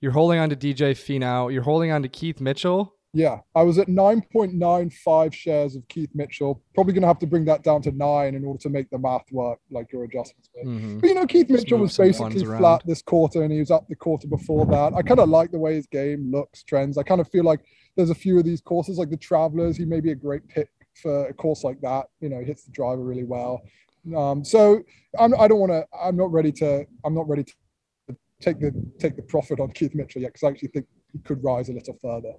[0.00, 1.52] You're holding on to DJ Finau.
[1.52, 2.95] You're holding on to Keith Mitchell.
[3.16, 6.62] Yeah, I was at 9.95 shares of Keith Mitchell.
[6.74, 8.98] Probably going to have to bring that down to nine in order to make the
[8.98, 10.50] math work, like your adjustments.
[10.62, 11.00] Mhm.
[11.00, 13.96] But you know, Keith Mitchell was basically flat this quarter, and he was up the
[13.96, 14.92] quarter before that.
[14.92, 16.98] I kind of like the way his game looks, trends.
[16.98, 17.60] I kind of feel like
[17.96, 19.78] there's a few of these courses, like the Travelers.
[19.78, 20.68] He may be a great pick
[21.00, 22.08] for a course like that.
[22.20, 23.62] You know, he hits the driver really well.
[24.14, 24.82] Um, so
[25.18, 25.86] I'm, I don't want to.
[25.98, 26.84] I'm not ready to.
[27.02, 27.54] I'm not ready to
[28.42, 31.42] take the take the profit on Keith Mitchell yet because I actually think he could
[31.42, 32.34] rise a little further.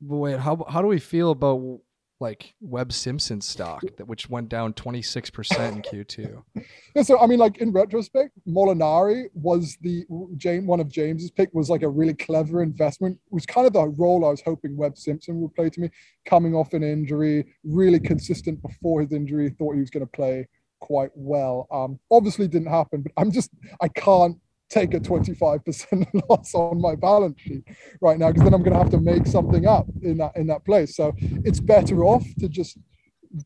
[0.00, 1.80] But wait, how how do we feel about
[2.20, 6.42] like Webb Simpson stock that which went down 26% in Q2?
[6.94, 10.04] Yeah, so I mean, like in retrospect, Molinari was the
[10.36, 13.18] James one of James's pick was like a really clever investment.
[13.26, 15.90] It was kind of the role I was hoping Webb Simpson would play to me,
[16.24, 19.50] coming off an injury, really consistent before his injury.
[19.50, 20.46] Thought he was going to play
[20.78, 21.66] quite well.
[21.72, 24.38] Um, obviously didn't happen, but I'm just I can't
[24.70, 27.64] take a 25% loss on my balance sheet
[28.00, 30.46] right now because then I'm going to have to make something up in that in
[30.48, 30.96] that place.
[30.96, 32.78] So it's better off to just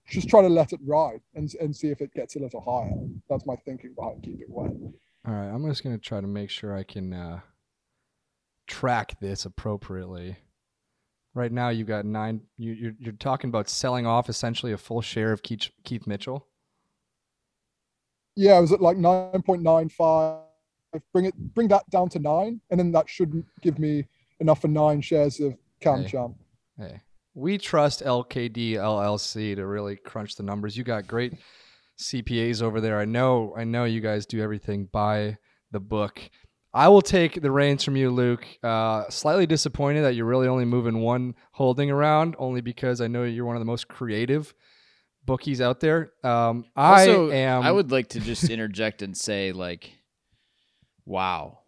[0.07, 2.95] just try to let it ride and and see if it gets a little higher.
[3.29, 4.73] That's my thinking behind keep it wet.
[5.27, 7.41] All right, I'm just gonna try to make sure I can uh,
[8.67, 10.37] track this appropriately.
[11.35, 12.41] Right now, you've got nine.
[12.57, 16.47] You, you're you're talking about selling off essentially a full share of Keith, Keith Mitchell.
[18.35, 20.48] Yeah, I was at like nine point nine five.
[21.13, 24.07] Bring it, bring that down to nine, and then that should give me
[24.41, 26.09] enough for nine shares of Cam Hey.
[26.09, 26.37] Champ.
[26.79, 27.01] Hey,
[27.35, 30.77] we trust LKD LLC to really crunch the numbers.
[30.77, 31.35] You got great
[32.01, 32.99] CPAs over there.
[32.99, 33.55] I know.
[33.57, 35.37] I know you guys do everything by
[35.71, 36.21] the book.
[36.73, 38.47] I will take the reins from you, Luke.
[38.63, 43.25] Uh, slightly disappointed that you're really only moving one holding around, only because I know
[43.25, 44.55] you're one of the most creative
[45.25, 46.13] bookies out there.
[46.23, 47.63] Um, I Also, am.
[47.63, 49.91] I would like to just interject and say, like,
[51.09, 51.61] wow,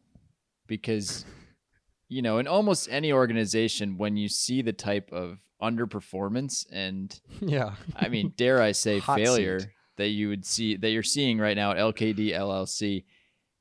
[0.66, 1.24] because
[2.08, 7.74] you know, in almost any organization, when you see the type of underperformance and Yeah.
[7.96, 9.68] I mean, dare I say, failure seat.
[9.96, 13.04] that you would see that you're seeing right now at LKD LLC,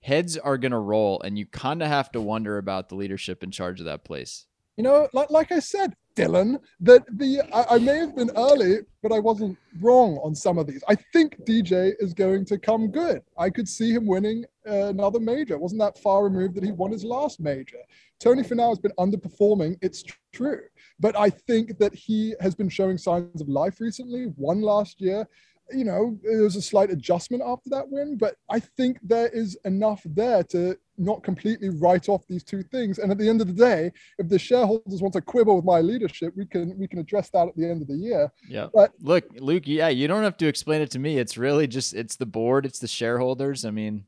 [0.02, 3.52] heads are gonna roll, and you kind of have to wonder about the leadership in
[3.52, 4.46] charge of that place.
[4.80, 8.78] You know, like like I said, Dylan, that the I, I may have been early,
[9.04, 10.82] but I wasn't wrong on some of these.
[10.88, 13.22] I think DJ is going to come good.
[13.38, 15.56] I could see him winning uh, another major.
[15.56, 17.80] It wasn't that far removed that he won his last major.
[18.22, 19.76] Tony Finau has been underperforming.
[19.82, 20.02] It's
[20.32, 20.62] true,
[20.98, 24.28] but I think that he has been showing signs of life recently.
[24.38, 25.28] Won last year.
[25.72, 29.58] You know, there was a slight adjustment after that win, but I think there is
[29.66, 33.00] enough there to not completely write off these two things.
[33.00, 35.80] And at the end of the day, if the shareholders want to quibble with my
[35.82, 38.32] leadership, we can we can address that at the end of the year.
[38.48, 38.68] Yeah.
[38.74, 41.18] But Look, Luke, yeah, you don't have to explain it to me.
[41.18, 43.66] It's really just it's the board, it's the shareholders.
[43.66, 44.06] I mean,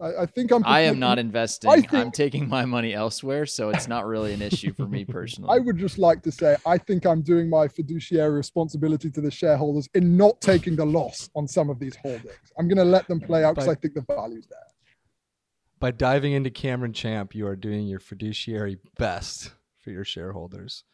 [0.00, 0.62] I, I think I'm.
[0.66, 1.70] I am not investing.
[1.70, 5.04] I think- I'm taking my money elsewhere, so it's not really an issue for me
[5.04, 5.54] personally.
[5.54, 9.30] I would just like to say I think I'm doing my fiduciary responsibility to the
[9.30, 12.34] shareholders in not taking the loss on some of these holdings.
[12.58, 14.58] I'm going to let them play out because I think the value's there.
[15.78, 20.84] By diving into Cameron Champ, you are doing your fiduciary best for your shareholders.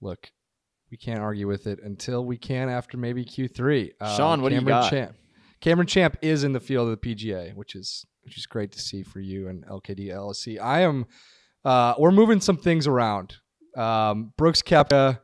[0.00, 0.32] Look,
[0.90, 3.92] we can't argue with it until we can after maybe Q3.
[4.00, 4.90] Uh, Sean, what do you Cameron got?
[4.90, 5.16] Champ.
[5.62, 8.80] Cameron Champ is in the field of the PGA, which is which is great to
[8.80, 10.60] see for you and LKD LLC.
[10.60, 11.06] I am.
[11.64, 13.36] Uh, we're moving some things around.
[13.76, 15.20] Um, Brooks Koepka,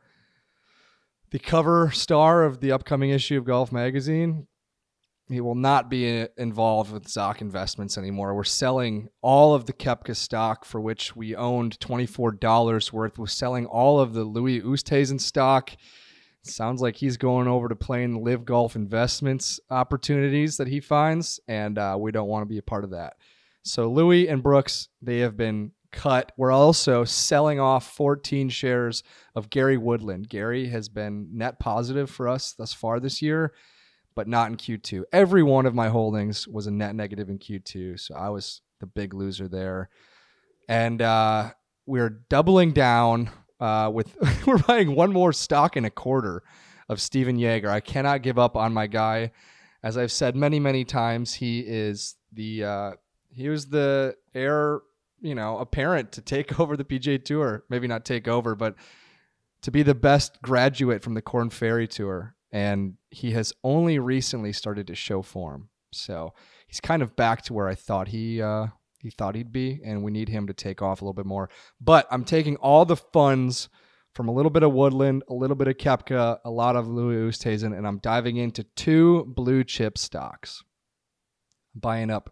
[1.31, 4.47] the cover star of the upcoming issue of Golf Magazine,
[5.29, 8.35] he will not be uh, involved with Zak Investments anymore.
[8.35, 13.19] We're selling all of the Koepka stock for which we owned $24 worth.
[13.19, 15.73] We're selling all of the Louis Oosthuizen stock.
[16.49, 21.79] Sounds like he's going over to playing LIV Golf Investments opportunities that he finds, and
[21.79, 23.15] uh, we don't want to be a part of that.
[23.63, 26.33] So Louis and Brooks, they have been cut.
[26.37, 29.03] We're also selling off 14 shares
[29.35, 30.29] of Gary Woodland.
[30.29, 33.53] Gary has been net positive for us thus far this year
[34.19, 35.05] but not in Q2.
[35.13, 38.87] Every one of my holdings was a net negative in Q2, so I was the
[38.87, 39.91] big loser there.
[40.69, 41.53] And uh,
[41.87, 43.31] we're doubling down
[43.61, 44.15] uh, with
[44.47, 46.43] we're buying one more stock in a quarter
[46.89, 47.71] of Stephan Jaeger.
[47.71, 49.33] I cannot give up on my guy.
[49.83, 52.93] As I've said many, many times, he is the uh,
[53.31, 54.81] he was the heir,
[55.21, 57.65] you know, apparent to take over the PGA Tour.
[57.69, 58.75] Maybe not take over, but
[59.63, 64.53] to be the best graduate from the Corn Ferry Tour and he has only recently
[64.53, 65.69] started to show form.
[65.93, 66.35] So
[66.67, 68.69] he's kind of back to where I thought he uh,
[68.99, 71.49] he thought he'd be, and we need him to take off a little bit more.
[71.81, 73.69] But I'm taking all the funds
[74.15, 77.31] from a little bit of Woodland, a little bit of Koepka, a lot of Louis
[77.31, 80.63] Oosthuizen, and I'm diving into two blue chip stocks.
[81.75, 82.31] Buying up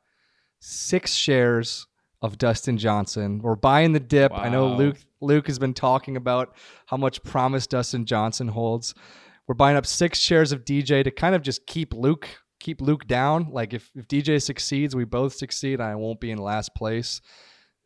[0.59, 1.87] six shares
[2.23, 3.41] of Dustin Johnson.
[3.41, 4.33] We're buying the dip.
[4.33, 6.57] I know Luke Luke has been talking about
[6.87, 8.95] how much promise Dustin Johnson holds.
[9.47, 12.29] We're buying up six shares of DJ to kind of just keep Luke
[12.67, 13.49] keep Luke down.
[13.53, 15.81] Like if, if DJ succeeds, we both succeed.
[15.81, 17.21] I won't be in last place.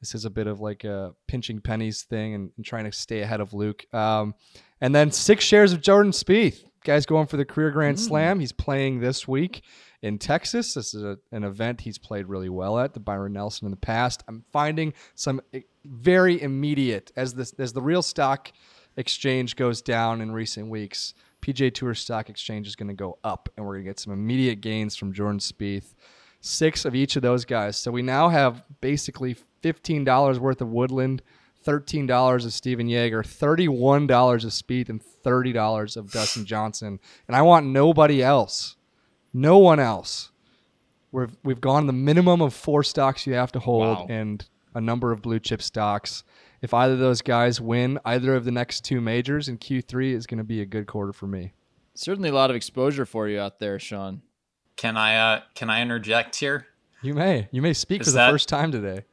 [0.01, 3.21] This is a bit of like a pinching pennies thing and, and trying to stay
[3.21, 3.85] ahead of Luke.
[3.93, 4.35] Um,
[4.81, 6.65] and then six shares of Jordan Spieth.
[6.83, 8.41] Guy's going for the career Grand Slam.
[8.41, 9.63] He's playing this week
[10.01, 10.73] in Texas.
[10.73, 13.77] This is a, an event he's played really well at, the Byron Nelson in the
[13.77, 14.25] past.
[14.27, 18.51] I'm finding some eh, very immediate as this as the real stock
[18.97, 21.13] exchange goes down in recent weeks.
[21.43, 24.13] PGA Tour Stock Exchange is going to go up, and we're going to get some
[24.13, 25.95] immediate gains from Jordan Spieth.
[26.41, 27.77] Six of each of those guys.
[27.77, 31.21] So we now have basically fifteen dollars worth of Woodland,
[31.63, 36.99] thirteen dollars of Stephan Jaeger, thirty-one dollars of Spieth, and thirty dollars of Dustin Johnson.
[37.29, 38.77] And I want nobody else,
[39.35, 40.31] no one else.
[41.13, 44.07] We've we've gone the minimum of four stocks you have to hold, Wow.
[44.09, 44.43] and
[44.75, 46.25] a number of blue chip stocks.
[46.63, 50.27] If either of those guys win either of the next two majors in Q3, is
[50.27, 51.53] going to be a good quarter for me.
[51.95, 54.23] Certainly a lot of exposure for you out there, Sean.
[54.77, 56.67] Can I uh can I interject here?
[57.03, 57.49] You may.
[57.51, 59.05] You may speak Is for the first time today.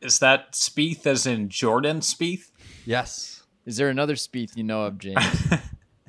[0.00, 2.50] Is that Spieth as in Jordan Spieth?
[2.84, 3.42] Yes.
[3.64, 5.24] Is there another Spieth you know of, James?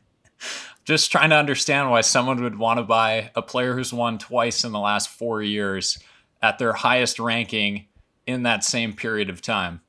[0.85, 4.63] Just trying to understand why someone would want to buy a player who's won twice
[4.63, 5.97] in the last four years
[6.41, 7.87] at their highest ranking
[8.27, 9.81] in that same period of time.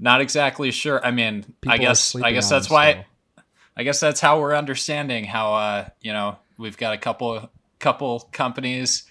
[0.00, 1.04] Not exactly sure.
[1.04, 3.04] I mean, People I guess I guess that's why
[3.36, 3.42] so.
[3.76, 8.28] I guess that's how we're understanding how uh, you know, we've got a couple couple
[8.32, 9.04] companies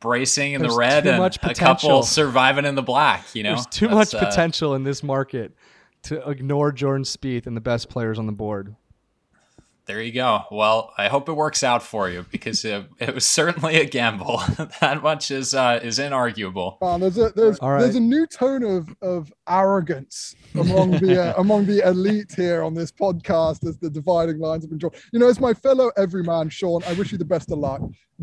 [0.00, 3.54] bracing in There's the red and a couple surviving in the black, you know.
[3.54, 5.54] There's too That's, much uh, potential in this market
[6.04, 8.74] to ignore Jordan Spieth and the best players on the board.
[9.86, 10.44] There you go.
[10.50, 14.38] Well, I hope it works out for you because it, it was certainly a gamble.
[14.80, 16.80] that much is uh, is inarguable.
[16.80, 17.82] Man, there's a there's All right.
[17.82, 22.72] there's a new tone of of arrogance among the uh, among the elite here on
[22.72, 24.92] this podcast as the dividing lines have been drawn.
[25.12, 27.82] You know, as my fellow everyman, Sean, I wish you the best of luck.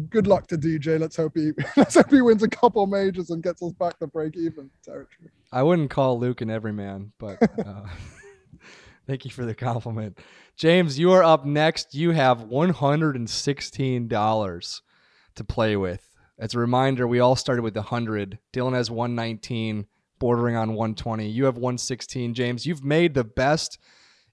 [0.10, 1.00] Good luck to DJ.
[1.00, 4.08] Let's hope he let's hope he wins a couple majors and gets us back to
[4.08, 5.30] break even territory.
[5.52, 7.84] I wouldn't call Luke an everyman, but uh,
[9.06, 10.18] thank you for the compliment.
[10.56, 11.96] James, you are up next.
[11.96, 14.82] You have $116
[15.36, 16.08] to play with.
[16.38, 18.40] As a reminder, we all started with 100.
[18.54, 19.86] Dylan has 119,
[20.20, 21.28] bordering on 120.
[21.28, 22.34] You have 116.
[22.34, 23.78] James, you've made the best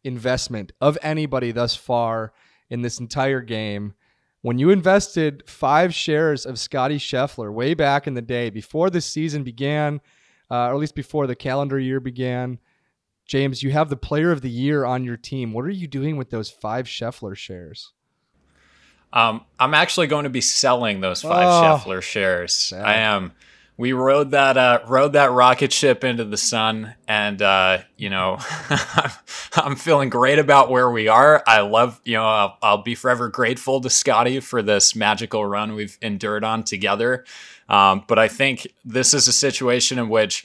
[0.04, 2.32] investment of anybody thus far
[2.70, 3.94] in this entire game.
[4.40, 9.00] When you invested five shares of Scotty Scheffler way back in the day, before the
[9.00, 10.00] season began,
[10.50, 12.58] uh, or at least before the calendar year began,
[13.28, 15.52] James, you have the player of the year on your team.
[15.52, 17.92] What are you doing with those five Scheffler shares?
[19.12, 21.62] Um, I'm actually going to be selling those five Oh.
[21.78, 22.72] Scheffler shares.
[22.74, 23.32] I am.
[23.76, 28.38] We rode that uh, rode that rocket ship into the sun, and uh, you know,
[29.54, 31.44] I'm feeling great about where we are.
[31.46, 35.74] I love, you know, I'll, I'll be forever grateful to Scotty for this magical run
[35.74, 37.24] we've endured on together.
[37.68, 40.44] Um, but I think this is a situation in which,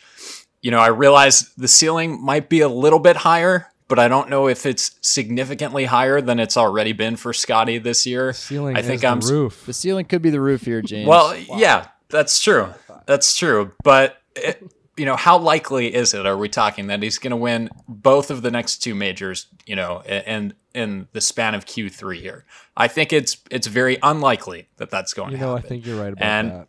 [0.64, 4.30] you know, I realize the ceiling might be a little bit higher, but I don't
[4.30, 8.34] know if it's significantly higher than it's already been for Scotty this year.
[8.34, 9.66] Ceiling I is think the I'm roof.
[9.68, 11.08] the ceiling could be the roof here, James.
[11.08, 12.74] well, yeah, that's true.
[13.06, 13.74] That's true.
[13.84, 16.26] But it, you know, how likely is it?
[16.26, 19.48] Are we talking that he's going to win both of the next two majors?
[19.66, 22.46] You know, and in the span of Q three here,
[22.78, 26.00] I think it's it's very unlikely that that's going You to know, I think you're
[26.02, 26.68] right about And that.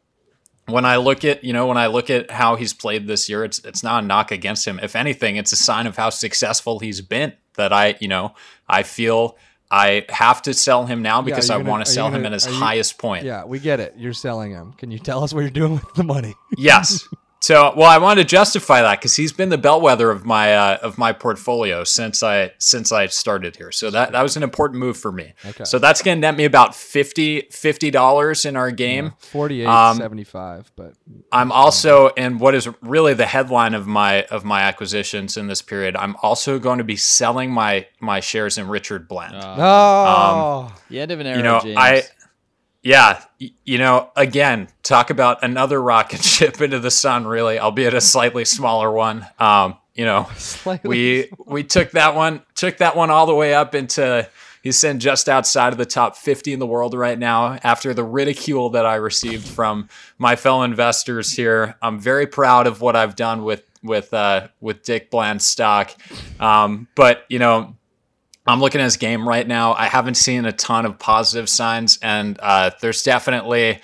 [0.67, 3.45] When I look at you know when I look at how he's played this year,
[3.45, 4.81] it's it's not a knock against him.
[4.83, 7.33] If anything, it's a sign of how successful he's been.
[7.57, 8.35] That I you know
[8.69, 9.37] I feel
[9.71, 12.33] I have to sell him now because you're I want to sell him gonna- at
[12.33, 13.25] his you- highest point.
[13.25, 13.95] Yeah, we get it.
[13.97, 14.73] You're selling him.
[14.75, 16.35] Can you tell us what you're doing with the money?
[16.57, 17.07] Yes.
[17.45, 20.79] So, well, I want to justify that because he's been the bellwether of my uh,
[20.79, 23.71] of my portfolio since I since I started here.
[23.71, 25.35] So that that was an important move for me.
[25.45, 25.65] Okay.
[25.65, 27.43] So that's going to net me about 50
[27.91, 29.13] dollars in our game.
[29.19, 30.95] 48, Um, 75, but
[31.33, 35.61] I'm also, and what is really the headline of my of my acquisitions in this
[35.61, 39.37] period, I'm also going to be selling my my shares in Richard Bland.
[39.37, 40.73] Uh, no.
[40.89, 41.77] the end of an era, you know, James.
[41.79, 42.03] I
[42.85, 43.25] yeah, y-
[43.65, 47.27] you know, again, talk about another rocket ship into the sun.
[47.27, 49.27] Really, albeit a slightly smaller one.
[49.39, 53.55] Um, you know, Slightly we we took that one took that one all the way
[53.55, 54.29] up into
[54.63, 58.03] he's sitting just outside of the top 50 in the world right now after the
[58.03, 59.89] ridicule that I received from
[60.19, 61.77] my fellow investors here.
[61.81, 65.95] I'm very proud of what I've done with with uh, with Dick Bland's stock,
[66.41, 67.77] um, but you know.
[68.47, 69.73] I'm looking at his game right now.
[69.73, 73.81] I haven't seen a ton of positive signs, and uh, there's definitely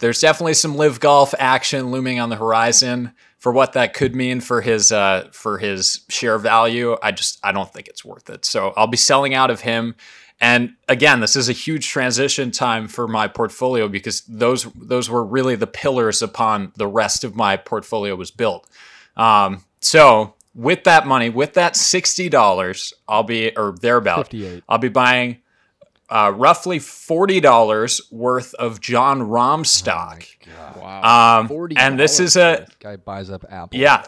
[0.00, 4.40] there's definitely some LIV Golf action looming on the horizon for what that could mean
[4.40, 6.96] for his uh, for his share value.
[7.02, 8.44] I just I don't think it's worth it.
[8.44, 9.94] So I'll be selling out of him.
[10.40, 15.24] And again, this is a huge transition time for my portfolio because those those were
[15.24, 18.68] really the pillars upon the rest of my portfolio was built.
[19.16, 24.64] Um, so with that money, with that sixty dollars, I'll be or thereabout, 58.
[24.68, 25.38] I'll be buying
[26.08, 30.24] uh, roughly forty dollars worth of Jon Rahm stock.
[30.76, 31.40] wow.
[31.40, 33.78] Um, $40 and this is a Guy buys up Apple.
[33.78, 34.04] yeah,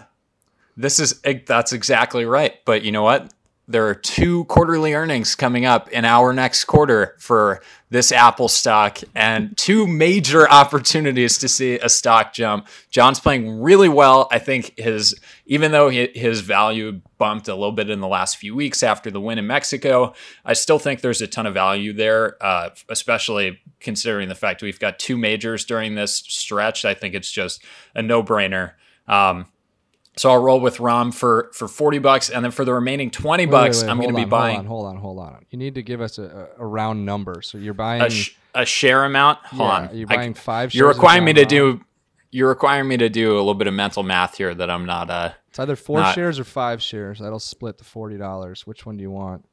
[0.76, 2.54] this is that's exactly right.
[2.64, 3.33] But you know what?
[3.66, 8.98] There are two quarterly earnings coming up in our next quarter for this Apple stock,
[9.14, 12.66] and two major opportunities to see a stock jump.
[12.90, 14.28] Jon's playing really well.
[14.30, 15.14] I think his
[15.46, 19.20] even though his value bumped a little bit in the last few weeks after the
[19.20, 20.12] win in Mexico,
[20.44, 24.80] I still think there's a ton of value there, uh, especially considering the fact we've
[24.80, 26.84] got two majors during this stretch.
[26.84, 27.62] I think it's just
[27.94, 28.72] a no brainer.
[29.06, 29.46] Um,
[30.16, 33.46] So I'll roll with Rahm for for 40 bucks and then for the remaining 20
[33.46, 35.34] Wait, bucks wait, wait, I'm going to be on, buying Hold on, hold on, hold
[35.36, 35.46] on.
[35.50, 37.42] You need to give us a, a a round number.
[37.42, 38.02] So you're buying.
[38.02, 39.38] a, sh- a share amount.
[39.46, 39.96] Hold Yeah, on.
[39.96, 41.80] you're I- buying five You're shares requiring me to do
[42.30, 45.10] you're requiring me to do a little bit of mental math here that I'm not
[45.10, 47.18] uh It's either four not- shares or five shares.
[47.18, 48.66] That'll split the forty dollars.
[48.66, 49.44] Which one do you want?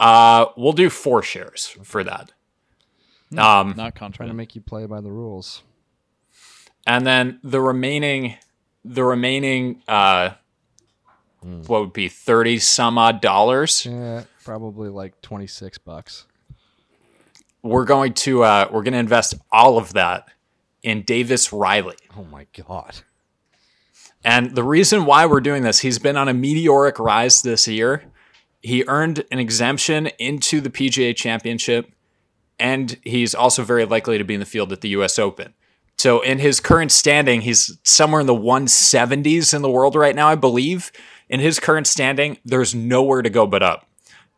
[0.00, 2.32] uh we'll do 4 shares for that.
[3.36, 5.62] Um Not Trying to make you play by the rules.
[6.86, 8.36] and then the remaining
[8.84, 10.30] the remaining uh
[11.66, 16.26] what would be 30 some odd dollars Yeah, probably like twenty six bucks.
[17.62, 20.28] we're going to uh we're going to invest all of that
[20.82, 21.96] in Davis Riley.
[22.16, 22.96] Oh my god.
[24.24, 28.04] And the reason why we're doing this, he's been on a meteoric rise this year.
[28.62, 31.92] He earned an exemption into the PGA Championship,
[32.58, 35.52] and he's also very likely to be in the field at the US Open.
[35.96, 40.28] So, in his current standing, he's somewhere in the 170s in the world right now,
[40.28, 40.90] I believe.
[41.28, 43.86] In his current standing, there's nowhere to go but up.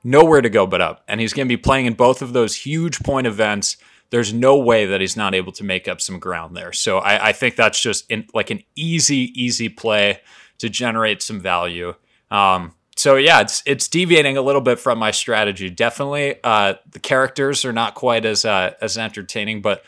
[0.05, 1.03] Nowhere to go but up.
[1.09, 3.77] And he's going to be playing in both of those huge point events.
[4.11, 6.73] There's no way that he's not able to make up some ground there.
[6.73, 10.21] So I, I think that's just in, like an easy, easy play
[10.59, 11.95] to generate some value.
[12.31, 15.69] Um, so yeah, it's it's deviating a little bit from my strategy.
[15.69, 19.85] Definitely, uh, the characters are not quite as uh, as entertaining, but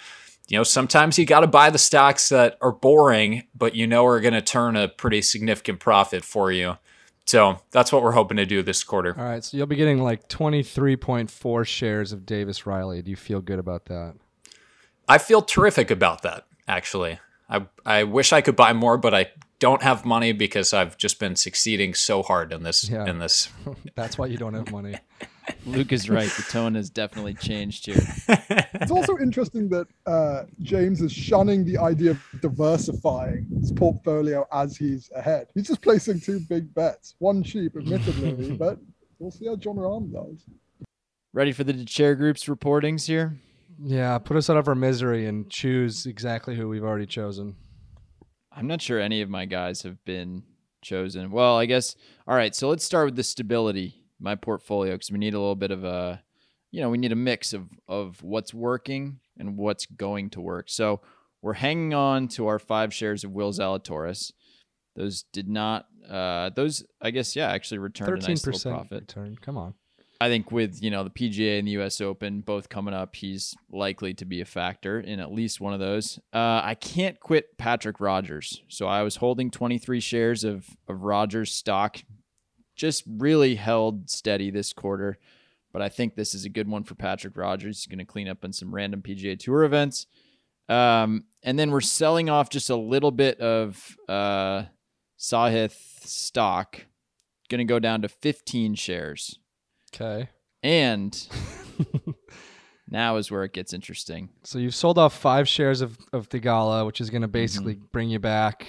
[0.48, 4.04] you know sometimes you got to buy the stocks that are boring, but you know
[4.06, 6.76] are going to turn a pretty significant profit for you.
[7.26, 9.14] So that's what we're hoping to do this quarter.
[9.18, 13.02] All right, so you'll be getting like twenty three point four shares of Davis Riley.
[13.02, 14.14] Do you feel good about that?
[15.06, 16.46] I feel terrific about that.
[16.66, 17.18] Actually,
[17.50, 19.26] I I wish I could buy more, but I
[19.58, 23.04] don't have money because I've just been succeeding so hard in this Yeah.
[23.06, 23.48] in this.
[23.94, 24.94] That's why you don't have money.
[25.66, 26.30] Luke is right.
[26.30, 28.00] The tone has definitely changed here.
[28.80, 34.76] It's also interesting that uh, James is shunning the idea of diversifying his portfolio as
[34.76, 35.48] he's ahead.
[35.54, 38.78] He's just placing two big bets, one cheap, admittedly, but
[39.18, 40.44] we'll see how Jon Rahm does.
[41.32, 43.38] Ready for the chair groups reportings here?
[43.82, 47.56] Yeah, put us out of our misery and choose exactly who we've already chosen.
[48.50, 50.42] I'm not sure any of my guys have been
[50.82, 51.30] chosen.
[51.30, 51.94] Well, I guess.
[52.26, 55.56] All right, so let's start with the stability, my portfolio, because we need a little
[55.56, 56.22] bit of a,
[56.70, 60.68] you know, we need a mix of of what's working and what's going to work.
[60.68, 61.00] So
[61.42, 64.32] we're hanging on to our five shares of Will Zalatoris.
[64.96, 65.86] Those did not.
[66.08, 69.00] Uh, those I guess yeah actually returned a Thirteen nice little percent profit.
[69.00, 69.36] return.
[69.40, 69.74] Come on.
[70.20, 72.00] I think with you know the PGA and the U.S.
[72.00, 75.78] Open both coming up, he's likely to be a factor in at least one of
[75.78, 76.18] those.
[76.32, 81.52] Uh, I can't quit Patrick Rodgers, so I was holding 23 shares of of Rodgers
[81.52, 81.98] stock,
[82.78, 85.18] just really held steady this quarter.
[85.72, 87.80] But I think this is a good one for Patrick Rodgers.
[87.80, 90.06] He's going to clean up on some random PGA Tour events,
[90.70, 94.64] um, and then we're selling off just a little bit of uh,
[95.18, 95.76] Sahith
[96.06, 96.86] stock.
[97.50, 99.38] Going to go down to 15 shares.
[99.94, 100.28] Okay.
[100.62, 101.28] And
[102.88, 104.28] now is where it gets interesting.
[104.44, 107.28] So you've sold off five shares of of Theegala, which is going Mm-hmm.
[107.28, 108.66] to basically bring you back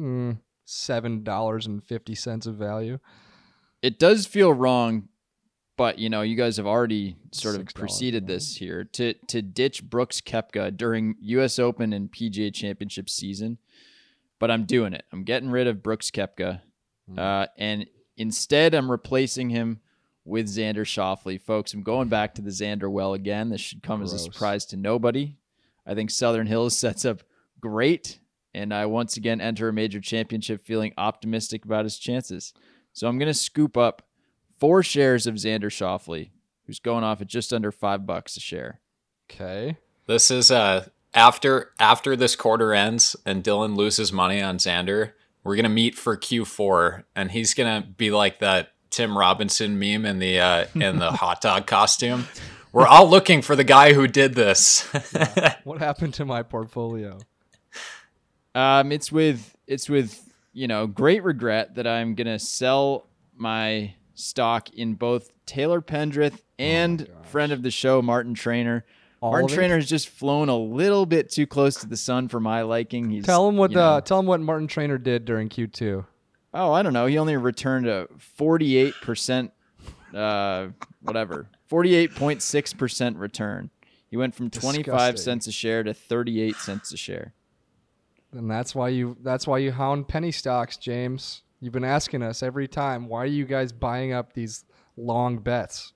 [0.00, 2.98] mm, seven dollars and fifty cents of value.
[3.82, 5.08] It does feel wrong,
[5.76, 8.28] but you know, you guys have already sort of preceded more.
[8.28, 13.58] this here to to ditch Brooks Koepka during US Open and PGA Championship season.
[14.38, 15.04] But I'm doing it.
[15.12, 16.62] I'm getting rid of Brooks Koepka.
[17.08, 17.18] Hmm.
[17.18, 19.80] Uh, and instead I'm replacing him
[20.24, 21.40] with Xander Schauffele.
[21.40, 23.50] Folks, I'm going back to the Xander well again.
[23.50, 25.36] This should come as a surprise to nobody.
[25.86, 27.22] I think Southern Hills sets up
[27.60, 28.20] great,
[28.54, 32.52] and I once again enter a major championship feeling optimistic about his chances.
[32.92, 34.02] So I'm going to scoop up
[34.58, 36.30] four shares of Xander Schauffele,
[36.66, 38.80] who's going off at just under five bucks a share.
[39.30, 39.76] Okay.
[40.06, 45.12] This is uh after after this quarter ends and Dylan loses money on Xander,
[45.44, 50.18] we're gonna meet for Q4, and he's gonna be like that Tim Robinson meme in
[50.18, 52.26] the uh, in the hot dog costume.
[52.72, 54.88] We're all looking for the guy who did this.
[55.64, 57.18] What happened to my portfolio?
[58.54, 64.70] Um, it's with it's with you know great regret that I'm gonna sell my stock
[64.70, 68.84] in both Taylor Pendrith and friend of the show Martin Trainer.
[69.20, 69.48] All Martin?
[69.48, 73.08] Trainer has just flown a little bit too close to the sun for my liking.
[73.10, 76.04] He's Tell him what uh, tell him what Martin Trainer did during Q two.
[76.54, 77.06] Oh, I don't know.
[77.06, 79.50] He only returned a 48%,
[80.14, 80.66] uh,
[81.00, 83.70] whatever, 48.6% return.
[84.10, 85.16] He went from 25 Disgusting.
[85.16, 87.32] cents a share to 38 cents a share.
[88.32, 91.42] And that's why you that's why you hound penny stocks, James.
[91.60, 94.64] You've been asking us every time, why are you guys buying up these
[94.96, 95.92] long bets?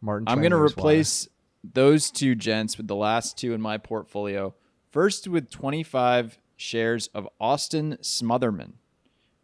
[0.00, 0.80] Martin I'm going to Trainer's why.
[0.80, 1.28] replace
[1.62, 4.54] those two gents with the last two in my portfolio.
[4.90, 8.72] First with 25 shares of Austin Smotherman,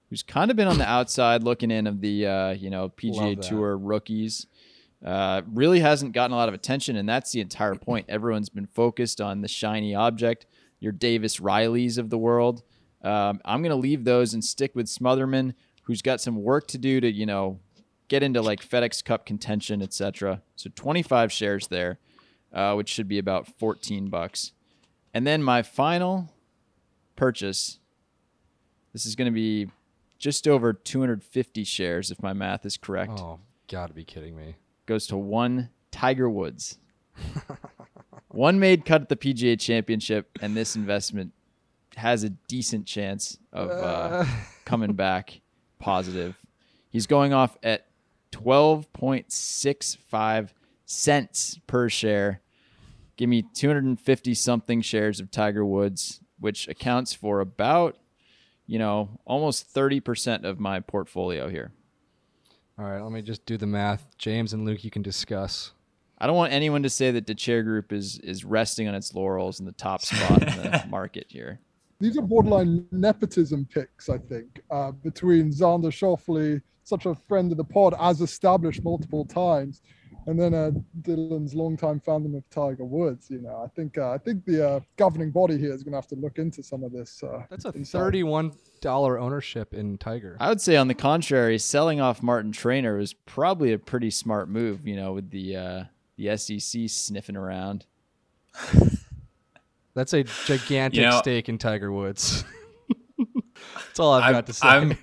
[0.08, 3.40] who's kind of been on the outside looking in of the uh, you know PGA
[3.40, 4.46] Tour rookies.
[5.04, 8.06] Uh, really hasn't gotten a lot of attention, and that's the entire point.
[8.08, 10.46] Everyone's been focused on the shiny object,
[10.84, 12.62] your Davis Rileys of the world.
[13.02, 15.54] Um, I'm going to leave those and stick with Smotherman,
[15.84, 17.58] who's got some work to do to, you know,
[18.08, 20.42] get into like FedEx Cup contention, etc.
[20.56, 21.98] So 25 shares there,
[22.52, 24.52] uh, which should be about 14 bucks.
[25.12, 26.30] And then my final
[27.16, 27.78] purchase.
[28.92, 29.68] This is going to be
[30.18, 33.18] just over 250 shares, if my math is correct.
[33.18, 34.56] Oh, gotta be kidding me.
[34.86, 36.78] Goes to one Tiger Woods.
[38.34, 41.32] one made cut at the PGA Championship, and this investment
[41.96, 44.24] has a decent chance of uh,
[44.64, 45.40] coming back
[45.78, 46.36] positive.
[46.90, 47.86] He's going off at
[48.32, 50.48] 12.65
[50.86, 52.40] cents per share.
[53.16, 57.96] Give me 250 something shares of Tiger Woods, which accounts for about,
[58.66, 61.70] you know, almost 30% of my portfolio here.
[62.76, 64.04] All right, let me just do the math.
[64.18, 65.70] James and Luke, you can discuss.
[66.18, 69.14] I don't want anyone to say that the chair group is is resting on its
[69.14, 71.60] laurels in the top spot in the market here.
[72.00, 77.56] These are borderline nepotism picks, I think, uh, between Xander Schauffele, such a friend of
[77.56, 79.80] the pod, as established multiple times,
[80.26, 80.70] and then uh,
[81.02, 83.30] Dylan's longtime fandom of Tiger Woods.
[83.30, 85.98] You know, I think uh, I think the uh, governing body here is going to
[85.98, 87.22] have to look into some of this.
[87.22, 87.98] Uh, That's a inside.
[87.98, 90.36] thirty-one dollar ownership in Tiger.
[90.40, 94.48] I would say, on the contrary, selling off Martin Trainer was probably a pretty smart
[94.48, 94.86] move.
[94.86, 95.84] You know, with the uh,
[96.16, 97.86] the SEC sniffing around.
[99.94, 102.44] That's a gigantic You know- stake in Tiger Woods.
[103.86, 104.68] That's all I've I'm- got to say.
[104.68, 104.98] I'm-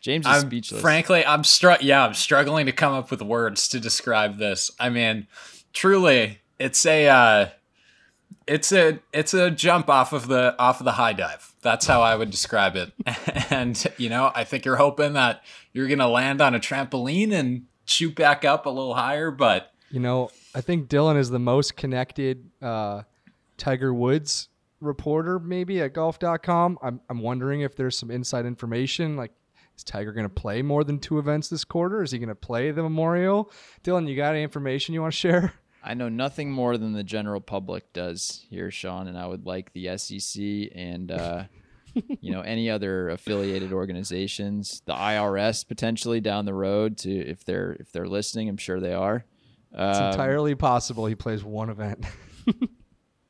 [0.00, 0.80] James is I'm speechless.
[0.80, 4.70] frankly, I'm str- yeah, I'm struggling to come up with words to describe this.
[4.78, 5.26] I mean,
[5.72, 7.48] truly, it's a uh,
[8.46, 11.52] it's a it's a jump off of the off of the high dive.
[11.60, 12.92] That's how I would describe it.
[13.50, 15.42] and you know, I think you're hoping that
[15.72, 19.98] you're gonna land on a trampoline and shoot back up a little higher, but You
[19.98, 23.02] know, I think Dylan is the most connected uh,
[23.58, 24.48] Tiger Woods
[24.80, 26.78] reporter, maybe at golf.com.
[26.82, 29.18] I'm, I'm wondering if there's some inside information.
[29.18, 29.32] Like,
[29.76, 32.02] is Tiger going to play more than two events this quarter?
[32.02, 33.52] Is he going to play the Memorial?
[33.84, 35.52] Dylan, you got any information you want to share?
[35.84, 39.74] I know nothing more than the general public does here, Sean, and I would like
[39.74, 40.42] the SEC
[40.74, 41.44] and uh,
[42.20, 47.76] you know any other affiliated organizations, the IRS potentially down the road to if they're
[47.78, 48.48] if they're listening.
[48.48, 49.26] I'm sure they are.
[49.76, 52.04] It's Um, entirely possible he plays one event.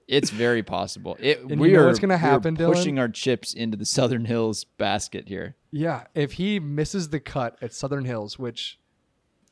[0.09, 1.17] It's very possible.
[1.19, 2.75] It And you know are what's we are happen, Dylan?
[2.75, 5.57] pushing our chips into the Southern Hills basket here.
[5.73, 8.79] Yeah, if he misses the cut at Southern Hills, which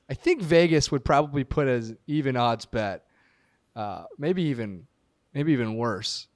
[0.09, 3.05] I think Vegas would probably put as even odds bet,
[3.74, 4.86] uh, maybe even
[5.32, 6.28] maybe even worse.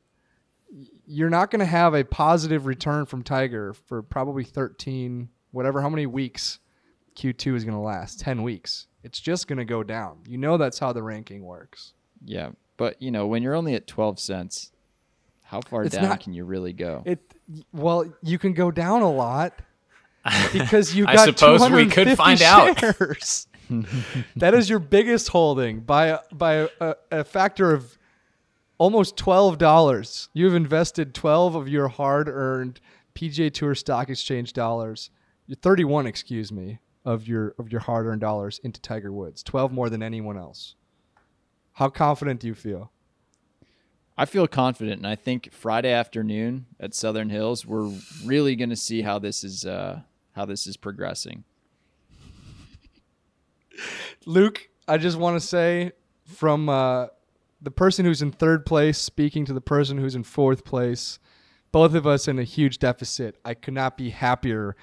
[1.06, 5.88] You're not going to have a positive return from Tiger for probably 13, whatever, how
[5.88, 6.58] many weeks
[7.16, 8.18] Q2 is going to last?
[8.20, 8.87] 10 weeks.
[9.02, 10.18] It's just going to go down.
[10.26, 11.92] You know that's how the ranking works.
[12.24, 14.72] Yeah, but you know when you're only at 12 cents,
[15.44, 17.02] how far It's down not- can you really go?
[17.06, 17.20] It
[17.72, 19.54] well, you can go down a lot
[20.52, 22.78] because you I got suppose we could 250 find out.
[22.78, 23.46] shares.
[24.36, 27.96] that is your biggest holding by a, by a, a, a factor of
[28.78, 30.28] almost twelve dollars.
[30.32, 32.80] You've invested twelve of your hard-earned
[33.14, 35.10] PGA Tour Stock Exchange dollars.
[35.46, 39.42] Your thirty-one, excuse me, of your of your hard-earned dollars into Tiger Woods.
[39.42, 40.74] Twelve more than anyone else.
[41.74, 42.90] How confident do you feel?
[44.16, 47.92] I feel confident, and I think Friday afternoon at Southern Hills, we're
[48.24, 50.00] really going to see how this is uh,
[50.32, 51.44] how this is progressing.
[54.26, 55.92] Luke, I just want to say
[56.24, 57.06] from uh,
[57.62, 61.18] the person who's in third place speaking to the person who's in fourth place,
[61.70, 63.36] both of us in a huge deficit.
[63.44, 64.74] I could not be happier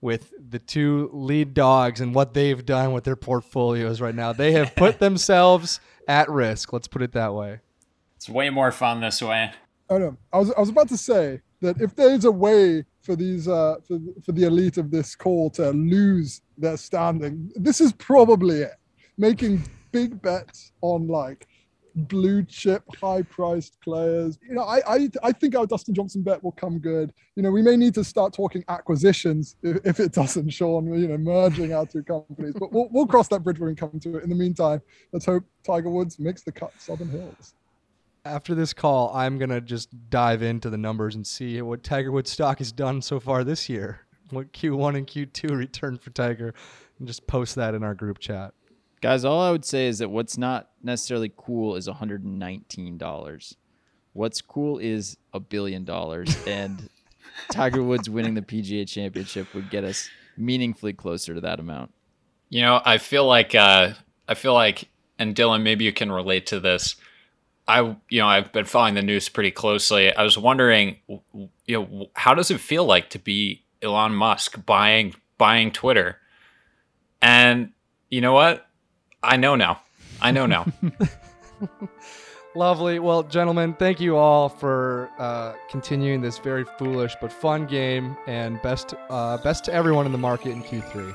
[0.00, 4.32] with the two lead dogs and what they've done with their portfolios right now.
[4.32, 6.72] They have put themselves at risk.
[6.72, 7.60] Let's put it that way.
[8.16, 9.52] it's way more fun this way.
[9.90, 13.16] Oh no, I was I was about to say that if there's a way for
[13.16, 17.92] these uh for, for the elite of this call to lose their standing, this is
[17.92, 18.74] probably it.
[19.16, 21.46] Making big bets on like
[22.04, 24.38] blue chip, high priced players.
[24.46, 27.12] You know, I, I I think our Dustin Johnson bet will come good.
[27.36, 30.86] You know, we may need to start talking acquisitions if, if it doesn't, Sean.
[30.98, 33.98] You know, merging our two companies, but we'll we'll cross that bridge when we come
[34.00, 34.24] to it.
[34.24, 34.80] In the meantime,
[35.12, 37.54] let's hope Tiger Woods makes the cut, Southern Hills.
[38.24, 42.12] After this call, I'm going to just dive into the numbers and see what Tiger
[42.12, 44.00] Woods stock has done so far this year.
[44.30, 46.52] What Q1 and Q2 returned for Tiger
[46.98, 48.52] and just post that in our group chat.
[49.00, 53.56] Guys, all I would say is that what's not necessarily cool is $119.
[54.12, 56.88] What's cool is a billion dollars, and
[57.52, 61.92] Tiger Woods winning the PGA Championship would get us meaningfully closer to that amount.
[62.48, 63.92] You know, I feel like uh,
[64.26, 64.88] I feel like,
[65.18, 66.96] and Dylan, maybe you can relate to this.
[67.68, 70.12] I, you know, I've been following the news pretty closely.
[70.14, 75.14] I was wondering, you know, how does it feel like to be Elon Musk buying
[75.36, 76.16] buying Twitter?
[77.20, 77.72] And
[78.10, 78.67] you know what?
[79.22, 79.80] I know now.
[80.20, 80.66] I know now.
[82.54, 82.98] Lovely.
[82.98, 88.60] Well, gentlemen, thank you all for uh, continuing this very foolish but fun game, and
[88.62, 91.14] best uh, best to everyone in the market in Q3.